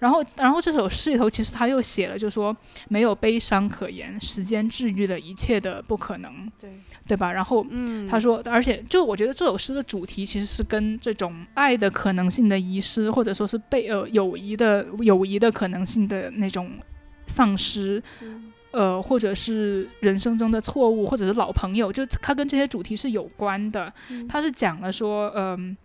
[0.00, 2.56] 然后，然后这首诗里头其实他又写了，就说
[2.88, 6.70] 没有悲伤可言，时间治愈了一切的不可能，对
[7.06, 7.32] 对吧？
[7.32, 16.72] 然后，嗯，他说，而且就我觉得这首诗的主题其实是跟这种爱的可能性的遗失，或者说是被呃友谊的友谊的可能性的那种
[17.26, 18.02] 丧失。
[18.72, 23.92] 呃，或者是人生中的错误，或者是老朋友，就他跟这些主题是有关的。
[24.28, 25.76] 他是讲了说，嗯，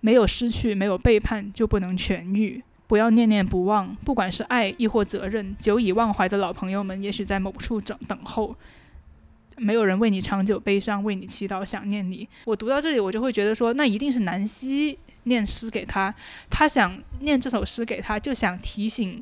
[0.00, 2.62] 没有失去，没有背叛，就不能痊愈。
[2.86, 8.54] 不要念念不忘，不管是爱亦或责任，久已忘怀的老朋友们，也许在某处等等候。
[9.56, 12.28] 没有人为你长久悲伤，为你祈祷，想念你。
[12.44, 16.14] 我读到这里，我就会觉得说，那一定是南希念诗给他，
[16.48, 19.20] 他想念这首诗给他，就想提醒，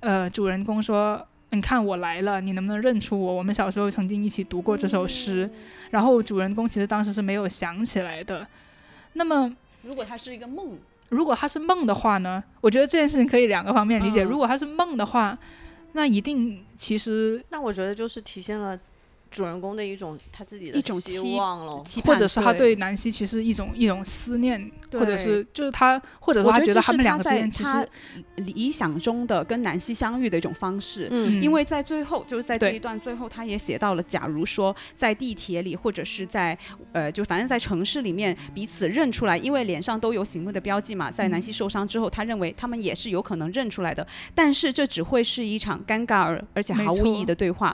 [0.00, 1.24] 呃，主人公说。
[1.50, 3.34] 你看我来了，你能不能认出我？
[3.34, 5.50] 我们小时候曾经一起读过这首诗，
[5.90, 8.46] 然后主人公其实当时是没有想起来的。
[9.14, 12.42] 那么，如果它是一个梦，如果它是梦的话呢？
[12.60, 14.22] 我觉得这件事情可以两个方面理解。
[14.22, 15.36] 如果它是梦的话，
[15.92, 18.78] 那一定其实，那我觉得就是体现了。
[19.30, 27.88] 主人公的一种他自己的一种期望了，或者是他对南希其实一种一种思念，或者是就是他，或者说他觉得他们两个之间其实
[28.34, 31.06] 理想中的跟南希相遇的一种方式。
[31.12, 36.58] 嗯，因为在最后就是在这一段最后，他也写到了，假如说在地铁里或者是在
[36.90, 41.08] 呃，就反正在城市里面彼此认出来，因为脸上都有醒目的标记嘛。
[41.08, 47.72] 在南希受伤之后，他认为他们也是有可能认出来的，但是这只会是一场尴尬而而且毫无意义的对话。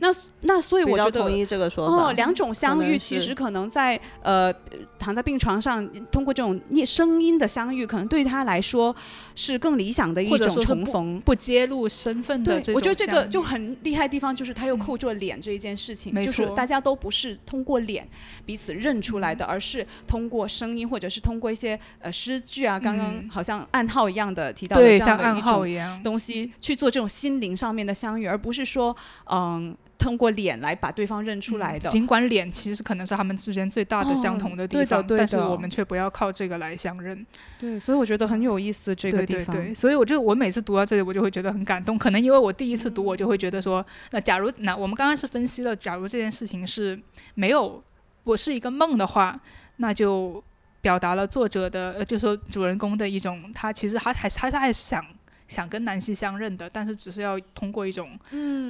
[0.00, 0.97] 那那所以我。
[1.04, 2.08] 觉得同意这个说法。
[2.08, 4.52] 哦，两种相遇其实可能在呃
[4.98, 8.94] 躺在病床上，通过这种念声音的相遇，可能对他来说
[9.34, 12.60] 是更理想的一种重逢，不揭露身份的。
[12.60, 18.06] 对，我觉得这个就很厉害的地方就是他又扣住了脸这一件事情，就是大家都不是通过脸
[18.44, 28.96] 彼此认出来的，而是通过声音或者是通过一些呃诗句啊，刚刚好像暗号一样的提到的这样的一种东西去做这种心灵上面的相遇，而不是说
[29.30, 29.76] 嗯。
[29.98, 37.26] 通过脸来把对方认出来的，尽管脸其实可能是他们之间最大的相同的地方，但是我们却不要靠这个来相认。
[37.58, 39.56] 对，所以我觉得很有意思这个地方。
[39.56, 41.98] 对对对，所以我就我每次读到这里，我就会觉得很感动。
[41.98, 46.96] 可能因为我第一次读，我就会觉得说，那假如那我们刚刚是分析了，假如这件事情是
[47.34, 47.82] 没有
[48.22, 49.40] 我是一个梦的话，
[49.78, 50.42] 那就
[50.80, 55.04] 表达了作者的，呃，就说主人公的一种，他其实他还他他还是想。
[55.48, 58.16] 想跟南希相认的，但是只是要通过一种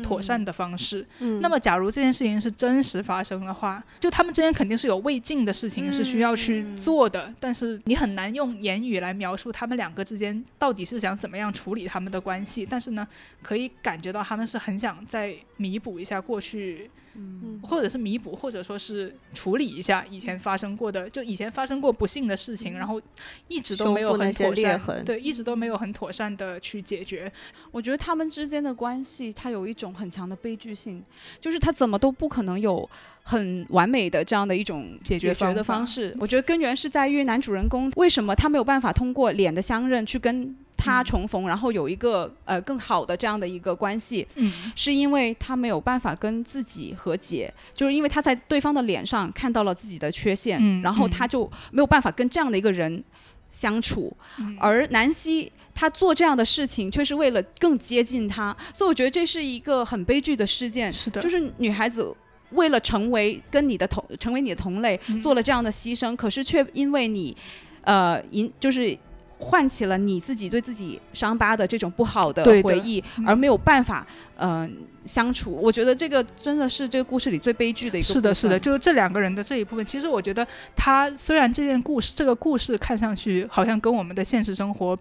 [0.02, 1.06] 妥善的方式。
[1.42, 12.64] 那么，假如这件事情是真实发生的话，就他们之间肯定是有未尽的事情是需要去做的，但是你很难用言语来描述他们两个之间到底是想怎么样处理他们的关系。
[12.64, 13.06] 但是呢，
[13.42, 16.90] 可以感觉到他们是很想再弥补一下过去。
[17.20, 23.02] 嗯，或者是弥补，或者说是处理一下以前发生过的，就以前发生过不幸的事情，然后
[23.48, 27.30] 一直都没有很妥善，对，一直都没有很妥善的去解决。
[27.72, 31.02] 我觉得他们之间的关系，它有一种很强的悲剧性，
[31.40, 32.88] 就是他怎么都不可能有
[33.28, 36.16] 很完美的这样的一种解决的方式。
[36.18, 40.56] 我觉得根源是在于男主人公为什么他没有办法通过脸的相认去跟。
[40.80, 53.02] 他重逢，然后有一个呃更好的这样的一个关系，嗯，是因为他没有办法跟自己和解，就是因为他在对方的脸上看到了自己的缺陷，嗯，然后他就没有办法跟这样的一个人
[53.50, 54.16] 相处，
[54.60, 62.14] 而南希他做这样的事情却是为了更接近他，所以我觉得这是一个很悲剧的事件，是的，就是女孩子
[62.50, 67.36] 为了成为跟你的同成为你的同类做了这样的牺牲，可是却因为你。
[67.82, 68.94] 呃，引就是
[69.38, 74.68] 唤起了你自己对自己伤疤的这种不好的回忆，嗯而没有办法呃
[75.06, 75.52] 相处。
[75.52, 80.46] 我觉得这个真的是这个故事里最悲剧的一个是的，是的，就是这两个人的这一部分，其实我觉得
[80.76, 84.98] 他虽然这件故事，这个故事看上去好像跟我们的现实生活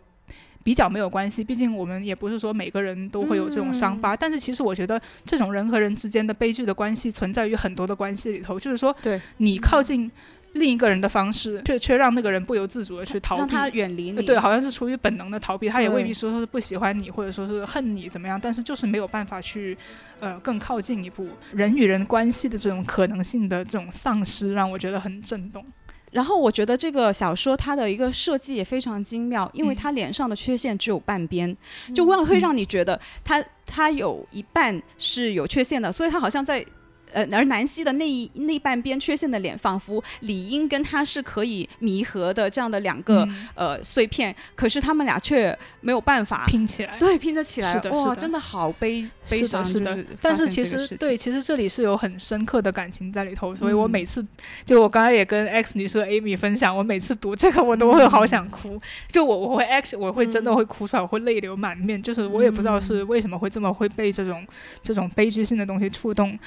[0.68, 10.12] 比较没有关系，毕竟我们也不是说每个人都会有这种伤疤，但是其实我觉得这种人和人之间的悲剧的关系存在于很多的关系里头，就是说，对你靠近
[10.56, 13.40] 另一个人的方式，却却让那个人不由自主的去逃避。
[13.40, 14.18] 让他远离你。
[14.18, 19.78] 呃对，好像是出于本能的逃避，他也未必说说是不喜欢你，或者说是恨你怎么样，但是就是没有办法去，
[20.20, 21.30] 呃，更靠近一步。
[21.54, 25.66] 人与人关系的这种可能性的这种丧失，让我觉得很震动。
[26.12, 31.56] 然后我觉得这个小说它的一个设计也非常精妙，因为它脸上的缺陷只有半边，
[31.94, 36.66] 就会会让你觉得它它有一半是有缺陷的，所以它好像在。
[37.12, 43.48] 呃，而南希的那一那半边缺陷的脸，仿佛理应跟他是可以弥合的这样的两个、嗯。
[43.56, 46.98] 呃碎片，可是他们俩却没有办法拼起来。
[46.98, 53.92] 对拼得起来，哇，是的是的真的好悲悲是伤，的，是的是，但是其实对，其实这里是有很深刻的感情在里头，所以我嗯。
[53.98, 54.24] 每次
[54.64, 58.80] 就我刚才也跟 X 女士 Amy 分享，我每次读这个我都会好想哭，
[59.12, 64.46] 就我我会 X 我会真的会哭出来，我会泪流满面，就是我也不知道是为什么会这么会被这种
[64.84, 66.38] 这种悲剧性的东西触动，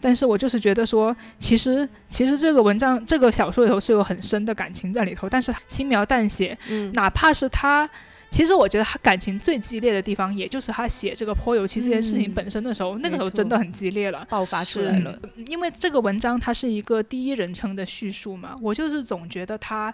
[0.00, 7.88] 但是我就是觉得说，其实其实这个文章这个小说里头是有很深的感情在里头，但是轻描淡写，嗯，哪怕是他，
[8.30, 14.24] 其实我觉得他感情最激烈的地方，也就是他写这个泼油漆这件事情嗯本身的时候，那个时候真的很激烈了。
[14.28, 15.18] 爆发出来了。
[15.46, 19.92] 因为这个文章它是一个第一人称的叙述嘛，我就是总觉得他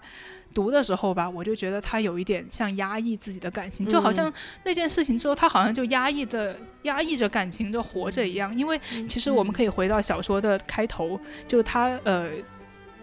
[0.53, 4.31] 读的时候吧，我就觉得他有一点像压抑自己的感情，就好像
[4.63, 8.55] 那件事情之后，他好像就压抑的压抑着感情就活着一样。
[8.57, 11.17] 因为其实我们可以回到小说的开头，
[11.47, 12.29] 就他呃，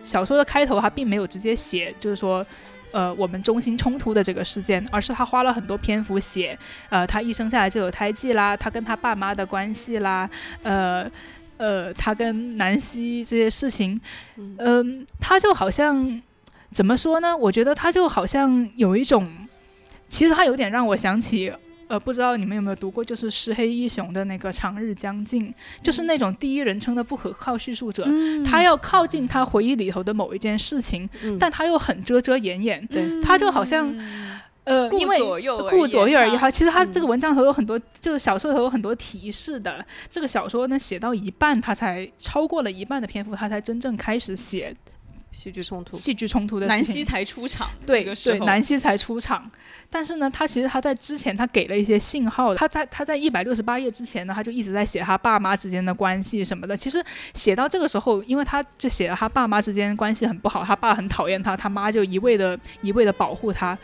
[0.02, 2.46] 小说的开头他并没有直接写，就是说。
[2.92, 6.56] 呃，我们中心冲突的这个事件，而是他花了很多篇幅写，
[6.90, 10.28] 呃，他一生下来就有胎记啦，他跟他爸妈的关系啦，
[10.62, 11.10] 呃，
[11.56, 14.00] 呃，他跟南希这些事情，
[14.36, 16.22] 嗯、他就好像
[16.70, 17.36] 怎么说呢？
[17.36, 19.28] 我觉得他就好像有一种，
[20.08, 21.52] 其实他有点让我想起。
[21.92, 25.46] 呃，不知道你们有没有读过，就是石黑一雄的那个《长日将近》，
[25.82, 28.42] 就是那种第一人称的不可靠叙述者，嗯。
[28.42, 31.38] 他要靠近他回忆里头的某一件事情，嗯。
[31.38, 33.20] 但他又很遮遮掩掩，对。
[33.20, 33.94] 他就好像
[34.64, 39.84] 呃，顾因为左右而顾左右而言言哈，其实他嗯这个文章头有很多，就是小说头有很多提示的。
[40.08, 44.74] 这个小说呢写到一半，他才超过了一半的篇幅，他才真正开始写
[45.32, 49.50] 戏剧冲突，戏剧冲突的南希才出场，对对，南希才出场。
[49.90, 56.76] 但是呢，他其实他在之前他给了一些信号，他在他在一百六十八页之前呢，他就一直在写他爸妈之间的关系什么的。
[56.76, 57.02] 其实
[57.34, 63.76] 写到这个时候，因为他就写了他爸妈之间关系很不好，他爸很讨厌他，他妈就一味的一味的保护他。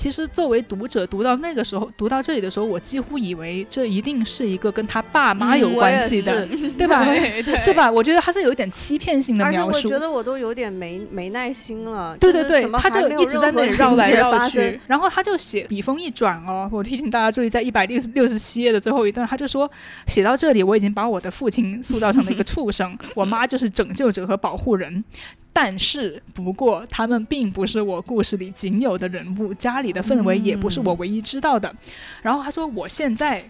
[0.00, 7.04] 其实作为读者读到那个时候，读到这里的时候，我几乎以为这一定是一个跟他爸妈有关系的，是 对吧？
[7.04, 7.92] 对是 对是吧？
[7.92, 9.90] 我觉得他是有一点欺骗性的而且我描述。
[9.90, 12.16] 觉得我都有点没没耐心了。
[12.16, 19.70] 对对对他就一直在那里绕来绕去，然后他就写笔锋一转哦，我提醒大家注意，在一百六十六十七页的最后一段，他就说
[20.06, 25.04] 写到这里，我已经把我的父亲塑造成了一个畜生，我妈就是拯救者和保护人。
[25.52, 31.74] 但是，不过，他们并不是我故事里仅有的人物，家里的氛围也不是我唯一知道的。
[32.22, 33.44] 然后他说，我现在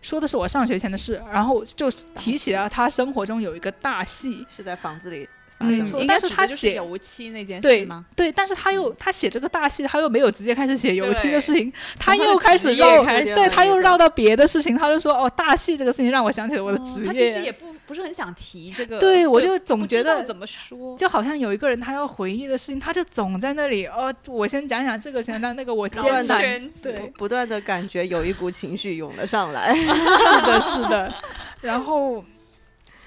[0.00, 6.00] 说的是我上学前的事，然后就提起了他生活中有一个大戏，是在房子里发嗯生的。
[6.00, 8.06] 应该错但是他写油漆那件事对吗？
[8.16, 29.74] 对，但是他又他写这个大戏，他又没有直接开始写油漆的事情，他又开始绕，对他又绕到别的事情，他就说哦，大戏这个事情让我想起了我的职哦他其实业，也不不是很想提这个，对我就总觉得怎么说，就好像有一个人他要回忆的事情，他就总在那里哦，我先讲讲这个，先讲那个，我然后艰难，对，不断的感觉有一股情绪涌了上来。
[29.74, 29.86] 是
[30.46, 31.14] 的，是的，
[31.62, 32.22] 然后。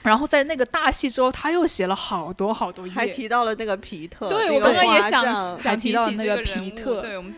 [0.03, 7.35] 然后在那个大戏之后，他又写了好多好多页，还提到了那个皮特，对那个我刚刚也花想想提提到那个皮特对我们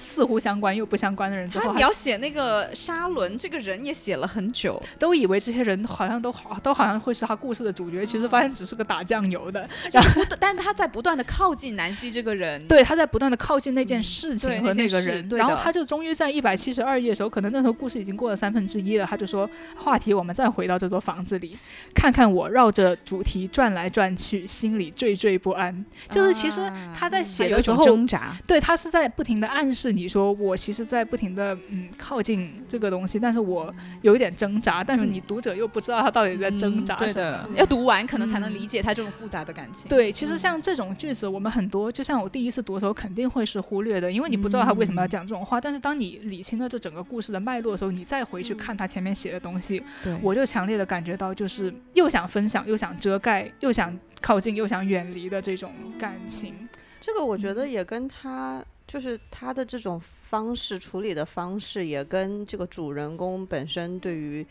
[0.00, 9.68] 似乎相关又不相关的人之后，还他描写那个沙伦这个人也写了很久，都以为这些人好像都好，都好像会是他故事的主角，其实发现只是个打酱油的。
[9.92, 21.58] 然后，但他在不断的靠近南希这个人，对，他在不断的靠近那件事情和那个人，然后他就终于在一百七十二页的时候，可能那时候故事已经过了三分之一了，他就说话题我们再回到这座房子里，
[21.94, 25.84] 看看我绕着主题转来转去，心里惴惴不安。
[26.10, 37.48] 就是其实啊他在写的时候，挣扎，对他是在不停的暗示示你说我其实在不停的嗯靠近这个东西，但是我有一点挣扎，但是你读者又不知道他到底在挣扎什么。
[37.56, 39.88] 要读完可能才能理解他这种复杂的感情。
[39.88, 45.60] 对，其实像这种句子，我们很多就像我第一次读的时候肯定会是忽略的，因为你不知道他为什么要讲这种话。
[45.60, 49.82] 但是当你理清了这整个故事的脉络的时候，你再回去看他前面写的东西，
[50.22, 56.54] 我就强烈的感觉到就是又想分享，又想遮盖，又想靠近，又想远离的这种感情。
[57.00, 64.44] 这个我觉得也跟他就是他的这种方式处理的方式，也跟这个主人公本身对于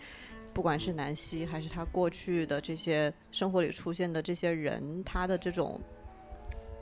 [0.54, 5.78] 不管是南希还是他过去的这些生活里出现的这些人，他的这种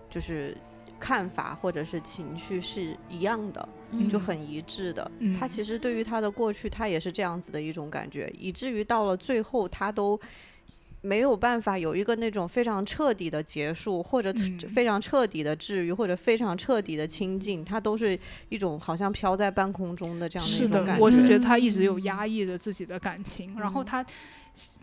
[0.07, 0.55] 就是
[0.99, 3.67] 看法或者是情绪是一样的，
[4.07, 5.09] 就很一致的。
[5.39, 10.19] 他其实对于他的过去，他也是这样子的一种感觉，以至于到了最后，他都。
[11.01, 14.33] 没有办法有一个那种非常彻底的结束，或者
[14.73, 18.19] 非常彻底的治愈，或者非常彻底的清净，它都是
[18.49, 21.01] 一种好像飘在半空中的这样的一种感觉。
[21.01, 24.05] 我是觉得他一直有压抑着自己的感情，然后他。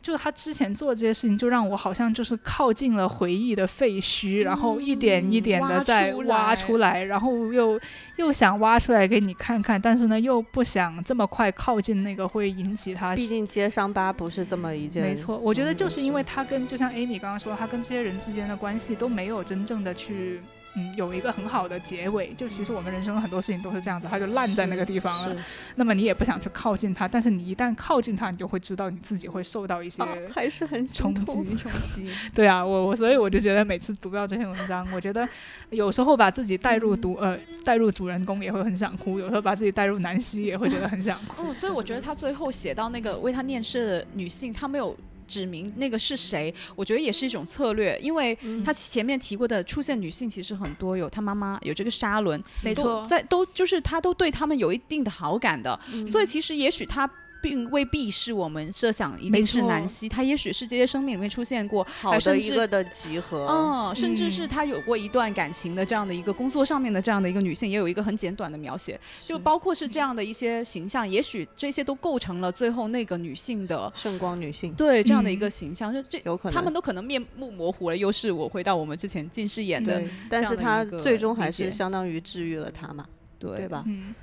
[0.01, 7.81] 就是他之前做这些事情，就让我好像就是靠近了回忆的废墟，然后一点一点的在挖出来，然后又
[8.17, 13.17] 又想挖出来给你看看，但是呢又不想这么快靠近那个会引起他。
[13.17, 15.03] 毕竟揭伤疤不是这么一件。
[15.03, 20.41] 没错，我觉得就是因为他跟就像 Amy 刚刚说，他跟这些人之间的关系都没有真正的去。
[20.77, 25.37] 嗯，有一个很好的结尾，就其实我们人生很多事情都是这样子，它就烂在那个地方了。
[25.77, 30.03] 那么你也不想去靠近它，但是你一旦靠近它，你就会知道你自己会受到一些
[30.35, 32.11] 还是很冲击冲击。
[32.35, 35.29] 对啊，我我所以我就觉得每次读到这篇文章，我觉得
[35.71, 41.45] 有时候把自己带入读呃带入主人公也会很想哭，有时候把自己带入南希也会觉得很想哭。
[41.45, 44.97] 嗯，所以我觉得他最后写到那个为他念诗的女性，她没有。
[45.27, 55.79] 指明那个是谁，我觉得也是一种策略，因为他前面提过的出现女性其实很多，有他妈妈，有这个沙伦，没错，在都就是他都对他们有一定的好感的，
[56.11, 57.11] 所以其实也许他。
[57.45, 76.55] 并未必是我们设想一定是南希，他也许是这些生命里面出现过好的一个的集合，嗯，甚至是他有过一段感情的这样的一个工作上面的这样的一个女性，也有一个很简短的描写，就包括是这样的一些形象，也许这些都构成了最后那个女性的圣光女性，对这样的一个形象，就这有可能。
[76.55, 83.05] 他们都可能面目模糊了，又是我回到我们之前近视眼的，但是她最终还是相当于治愈了她嘛，
[83.39, 83.85] 对吧？
[83.87, 84.15] 嗯。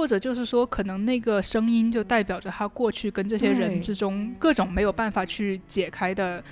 [0.00, 6.42] 或者就是说，可能那个声音就代表着他过去跟这些人之中各种没有办法去解开的，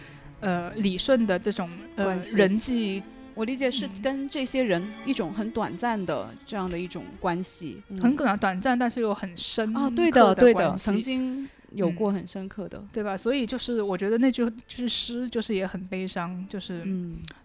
[0.40, 3.03] 呃，理顺的这种呃人际，
[3.34, 13.16] 我理解是跟这些人一种很短暂的这样的一种关系，很可能短暂，但是又很深啊，对的，对的，曾经有过很深刻的，对吧？
[13.16, 16.86] 所以就是我觉得那句就是诗，就是也很悲伤，就是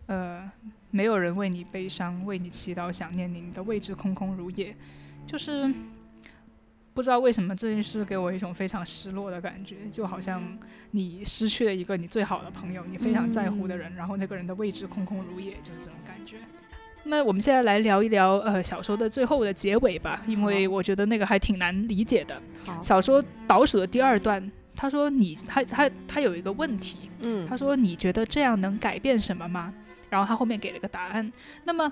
[0.08, 0.52] 呃，
[0.92, 4.76] 没有人为你悲伤，为你祈祷，想念你，你的位置空空如也。
[5.26, 5.74] 就是
[6.94, 10.42] 不知道为什么这件事给我一种非常失落的感觉，就好像
[10.92, 16.38] 你失去了一个你最好的朋友，你非常在乎的人，然后那个人的位置空空如也，就是这种感觉。
[17.06, 22.40] 那我们现在来聊一聊呃小说的最后的结尾吧，因为我觉得那个还挺难理解的。
[22.82, 29.74] 小说倒数的第二段，他说你他他他有一个问题，嗯，他说你觉得这样能改变什么吗？
[30.12, 31.34] 然后他后面给了个答案。
[31.64, 31.92] 那么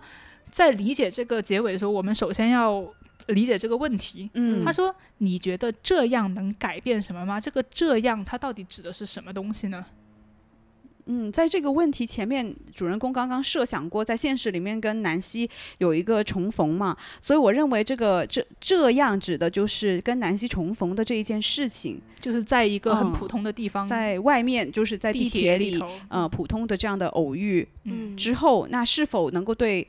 [0.50, 2.86] 在理解这个结尾的时候，我们首先要。
[3.28, 7.40] 理解这个问题，嗯，他说：“你觉得这样能改变什么吗？
[7.40, 9.86] 这个这样，它到底指的是什么东西呢？”
[11.08, 15.50] 嗯，在这个问题前面，主人公刚刚设想过，在现实里面跟南希
[15.80, 29.86] 有一个重逢嘛，所以我认为这个这这样指的就是跟南希重逢的这一件事情，就是在一个很普通的地方，在外面，就是在地铁里，呃，普通的这样的偶遇，嗯，之后，那是否能够对？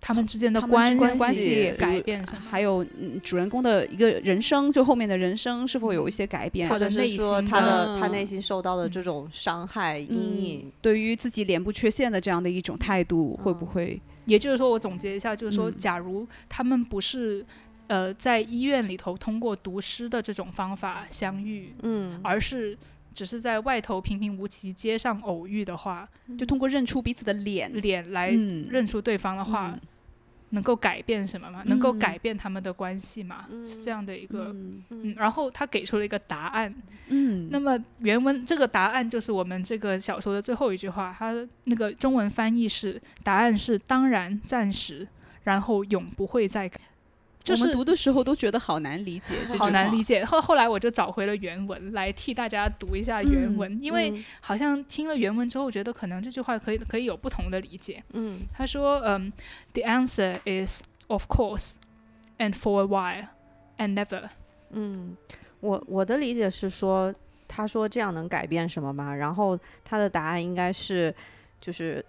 [0.00, 2.84] 他们之间的关关系改变，还有
[3.22, 14.00] 主人公的一个人生，就后面的人生是否有一些改变，或者是说他的他内心受到的这种伤害阴影，对于自己脸部缺陷的这样的一种态度，会不会？
[14.26, 17.44] 也就是说，我总结一下，就是说，假如他们不是
[17.88, 22.76] 呃在医院里头通过读诗的这种方法相遇，嗯，而是
[23.14, 26.08] 只是在外头平平无奇街上偶遇的话，
[26.38, 29.78] 就通过认出彼此的脸脸来认出对方的话。
[30.52, 31.62] 能够改变什么吗？
[31.66, 33.46] 能够改变他们的关系吗？
[33.64, 34.46] 是这样的一个，
[34.90, 36.74] 嗯，然后他给出了一个答案，
[37.06, 41.32] 嗯，那么原文这个答案就是我们这个小说的最后一句话，它
[41.66, 45.06] 那个中文翻译是答案是当然暂时，
[45.44, 46.80] 然后永不会再改。
[47.48, 50.24] 我们读的时候都觉得好难理解，好难理解。
[50.24, 58.02] 后后来我就找回了原文来替大家读一下原文，因为好像听了原文之后，觉得可能这句话可以可以有不同的理解。
[58.12, 59.32] 嗯，他说，嗯
[59.72, 61.76] ，The answer is of course,
[62.38, 63.28] and for a while
[63.78, 64.28] and never。
[64.70, 65.16] 嗯，
[65.60, 67.12] 我我的理解是说，
[67.48, 69.14] 他说这样能改变什么吗？
[69.14, 71.12] 然后他的答案应该是，
[71.60, 72.04] 就是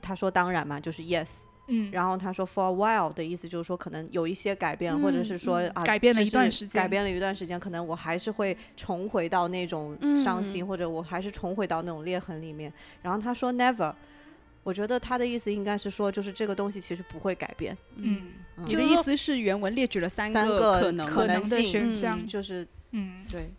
[0.00, 1.28] 他说当然嘛，就是 yes。
[1.70, 12.72] 嗯，然后他说 for a while 的意思就是说可能有一些改变，或者是说啊改变了一段时间改变了一段时间，可能我还是会重回到那种伤心，或者我还是重回到那种裂痕里面。
[13.02, 13.94] 然后他说 never，
[14.62, 17.76] 我觉得他的意思应该是说，就是这个东西其实不会改变。
[17.96, 23.52] 嗯，嗯你的意思是原文列举了三三个可能可能的性选项就是嗯，对，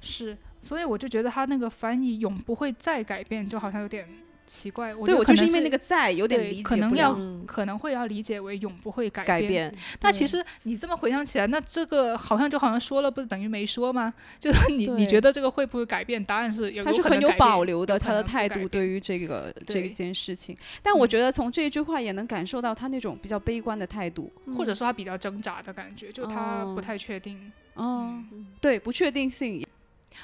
[0.00, 4.08] 是，所以我就觉得他那个翻译永不会再改变，就好像有点
[4.48, 4.94] 奇怪。
[4.94, 9.40] 我就是因为那个在有点理解可能要嗯可能会要理解为永不会改变。
[9.42, 9.74] 改变。
[10.00, 14.12] 那其实你这么回想起来，那这个好像就好像说了，不是等于没说吗？
[14.40, 16.24] 就是 你你觉得这个会不会改变？
[16.24, 20.56] 答案是有，他是很有保留的，他的态度对于这个这一件事情。
[20.82, 24.32] 但我嗯觉得从这一句话也能感受到他那种比较悲观的态度。
[24.56, 27.52] 或者说他比较挣扎的感觉，就他不哦太确定。
[27.74, 29.64] 哦，嗯对，不确定性。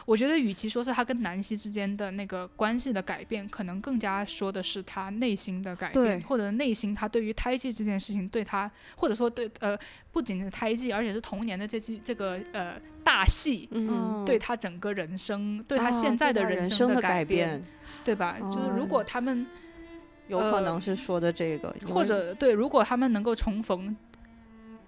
[0.05, 9.79] 我觉得，与其说是他跟南希之间的那个关系的改变，可能更加说的是他内心的改变，或者内心他对于胎记这件事情对他，或者说对呃，
[10.13, 17.63] 不仅是胎记，而且是童年的这句这个呃大戏，嗯，对他整个人生，对他啊现在的人生的生改变，
[18.05, 18.39] 对吧？
[18.53, 19.47] 就是如果哦他们
[20.29, 23.97] 有可呃能是说的这个，因或者对，如果他们能够重逢。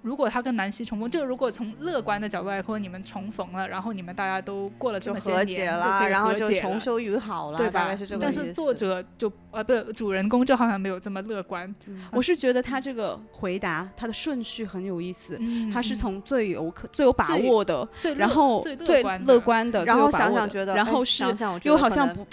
[0.06, 7.88] 如果他跟南希重逢，就如果从乐观的角度来说，你们重逢了，然后你们大家都过了这就么些和年，就解啦，可以然后和解了就重修于好了，对吧？
[8.20, 8.32] 但。
[8.32, 11.74] 是作者就呃不是主人公就好像没有这么乐观，
[12.12, 15.36] 我是觉得他这个回答，他的顺序很有意思。
[15.40, 15.72] 嗯。
[15.72, 22.24] 他是嗯从最有可最有把握的，最然后最乐观的，然后最有把握的想想觉得，哎然后是想想又好像不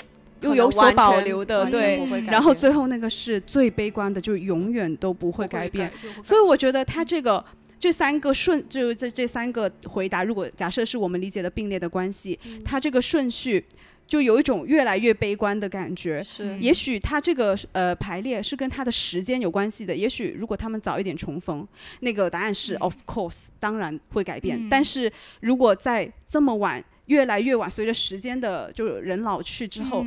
[0.41, 2.05] 又有所保留的，对。
[2.26, 5.89] 然后最后那个是最悲观的，就永远都不会改变。
[6.21, 7.43] 所以我觉得他这个
[7.84, 13.61] 这三个顺，就这这三个回答，如果假设是我们理解的并列的关系，嗯他这个顺序
[14.07, 16.23] 就有一种越来越悲观的感觉。
[16.23, 19.93] 是嗯也许它这个呃排列是跟它的时间有关系的。
[19.93, 21.67] 也许如果他们早一点重逢，
[21.99, 24.57] 那个答案是、嗯 of course，当然会改变。
[24.57, 25.11] 嗯但是
[25.41, 30.05] 如果在这么晚，越来越晚，随着时间的就人老去之后，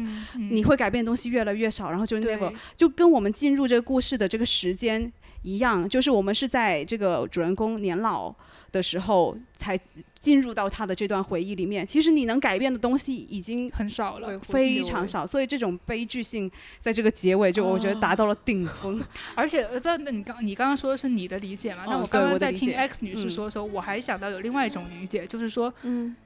[0.51, 5.13] 你会改变的东西越来越少，然后就 never 就跟我们进入这个故事的这个时间
[5.47, 8.35] 一样，就是我们是在这个主人公年老
[8.73, 9.79] 的时候才
[10.21, 11.87] 进入到他的这段回忆里面。
[11.87, 19.01] 其实你能改变的东西已经很少了非常少，所以这种悲剧性在这个结尾就我觉得达到了顶峰。
[19.37, 21.85] 而且呃不，那你刚你刚刚说的是你的理解嘛？
[21.87, 26.17] 那哦我刚刚在听 X 女士嗯说的时候，我还想到有另外一种理解，就是说嗯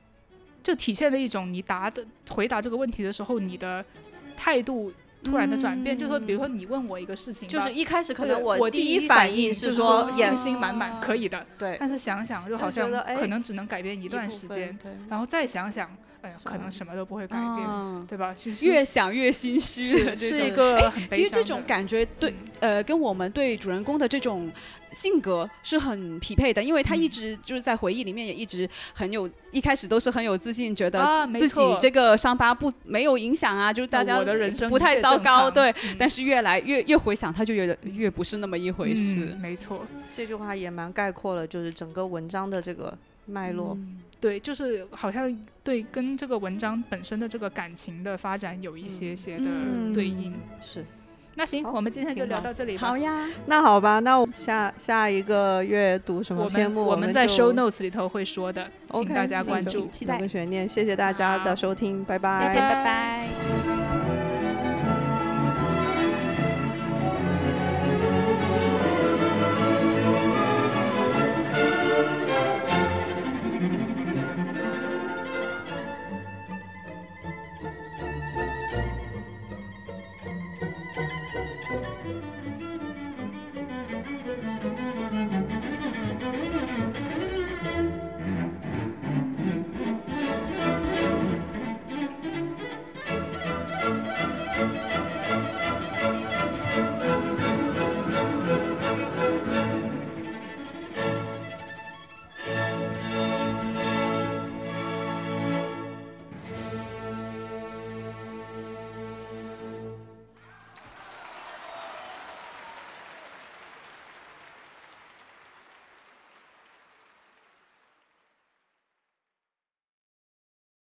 [0.63, 3.85] 就体现了一种你答的回答这个问题的时候，你的
[4.35, 4.91] 态度
[5.23, 11.47] 突然的转变，就是说，比如说你问我一个事情，就是一开始可能我第一反应是说信心满满，可以的。
[11.59, 15.89] 对，但是想想就就好像可能只能改变一一段时间，然后再想想，
[16.23, 18.33] 哎可能什么都不会改变，嗯对吧？
[18.35, 24.51] 其实越想越心虚这种是一个很其实这种感觉对，呃，跟我们对主人公的这种
[24.91, 35.71] 性格是很匹配的，因为他一嗯直就是在回忆里面也一直很有，一开始都是很有自信，觉得自己这个伤疤不没有影响啊，就是大家我的人生不太糟糕，对。
[35.71, 39.29] 嗯但是越来越越回想，他就觉得越不是那么一回事。
[39.33, 42.97] 嗯，没错，这句话也蛮概括了，就是整个文章的这个
[43.27, 43.77] 脉络。
[44.21, 50.35] 对，就是好像对跟这个文章本身的这个感情的发展有一些些的嗯对应。
[50.61, 50.85] 是，
[51.37, 52.99] 那行，我们今天就聊到这里吧好。
[52.99, 56.85] 呀，那好吧，那我下下一个月读什么目？
[56.85, 59.89] 我们们在 show notes 里头会说的，请大家关注。
[59.89, 60.69] 期待有个悬念。
[60.69, 63.80] 谢谢大家的收听，拜再拜见，拜拜。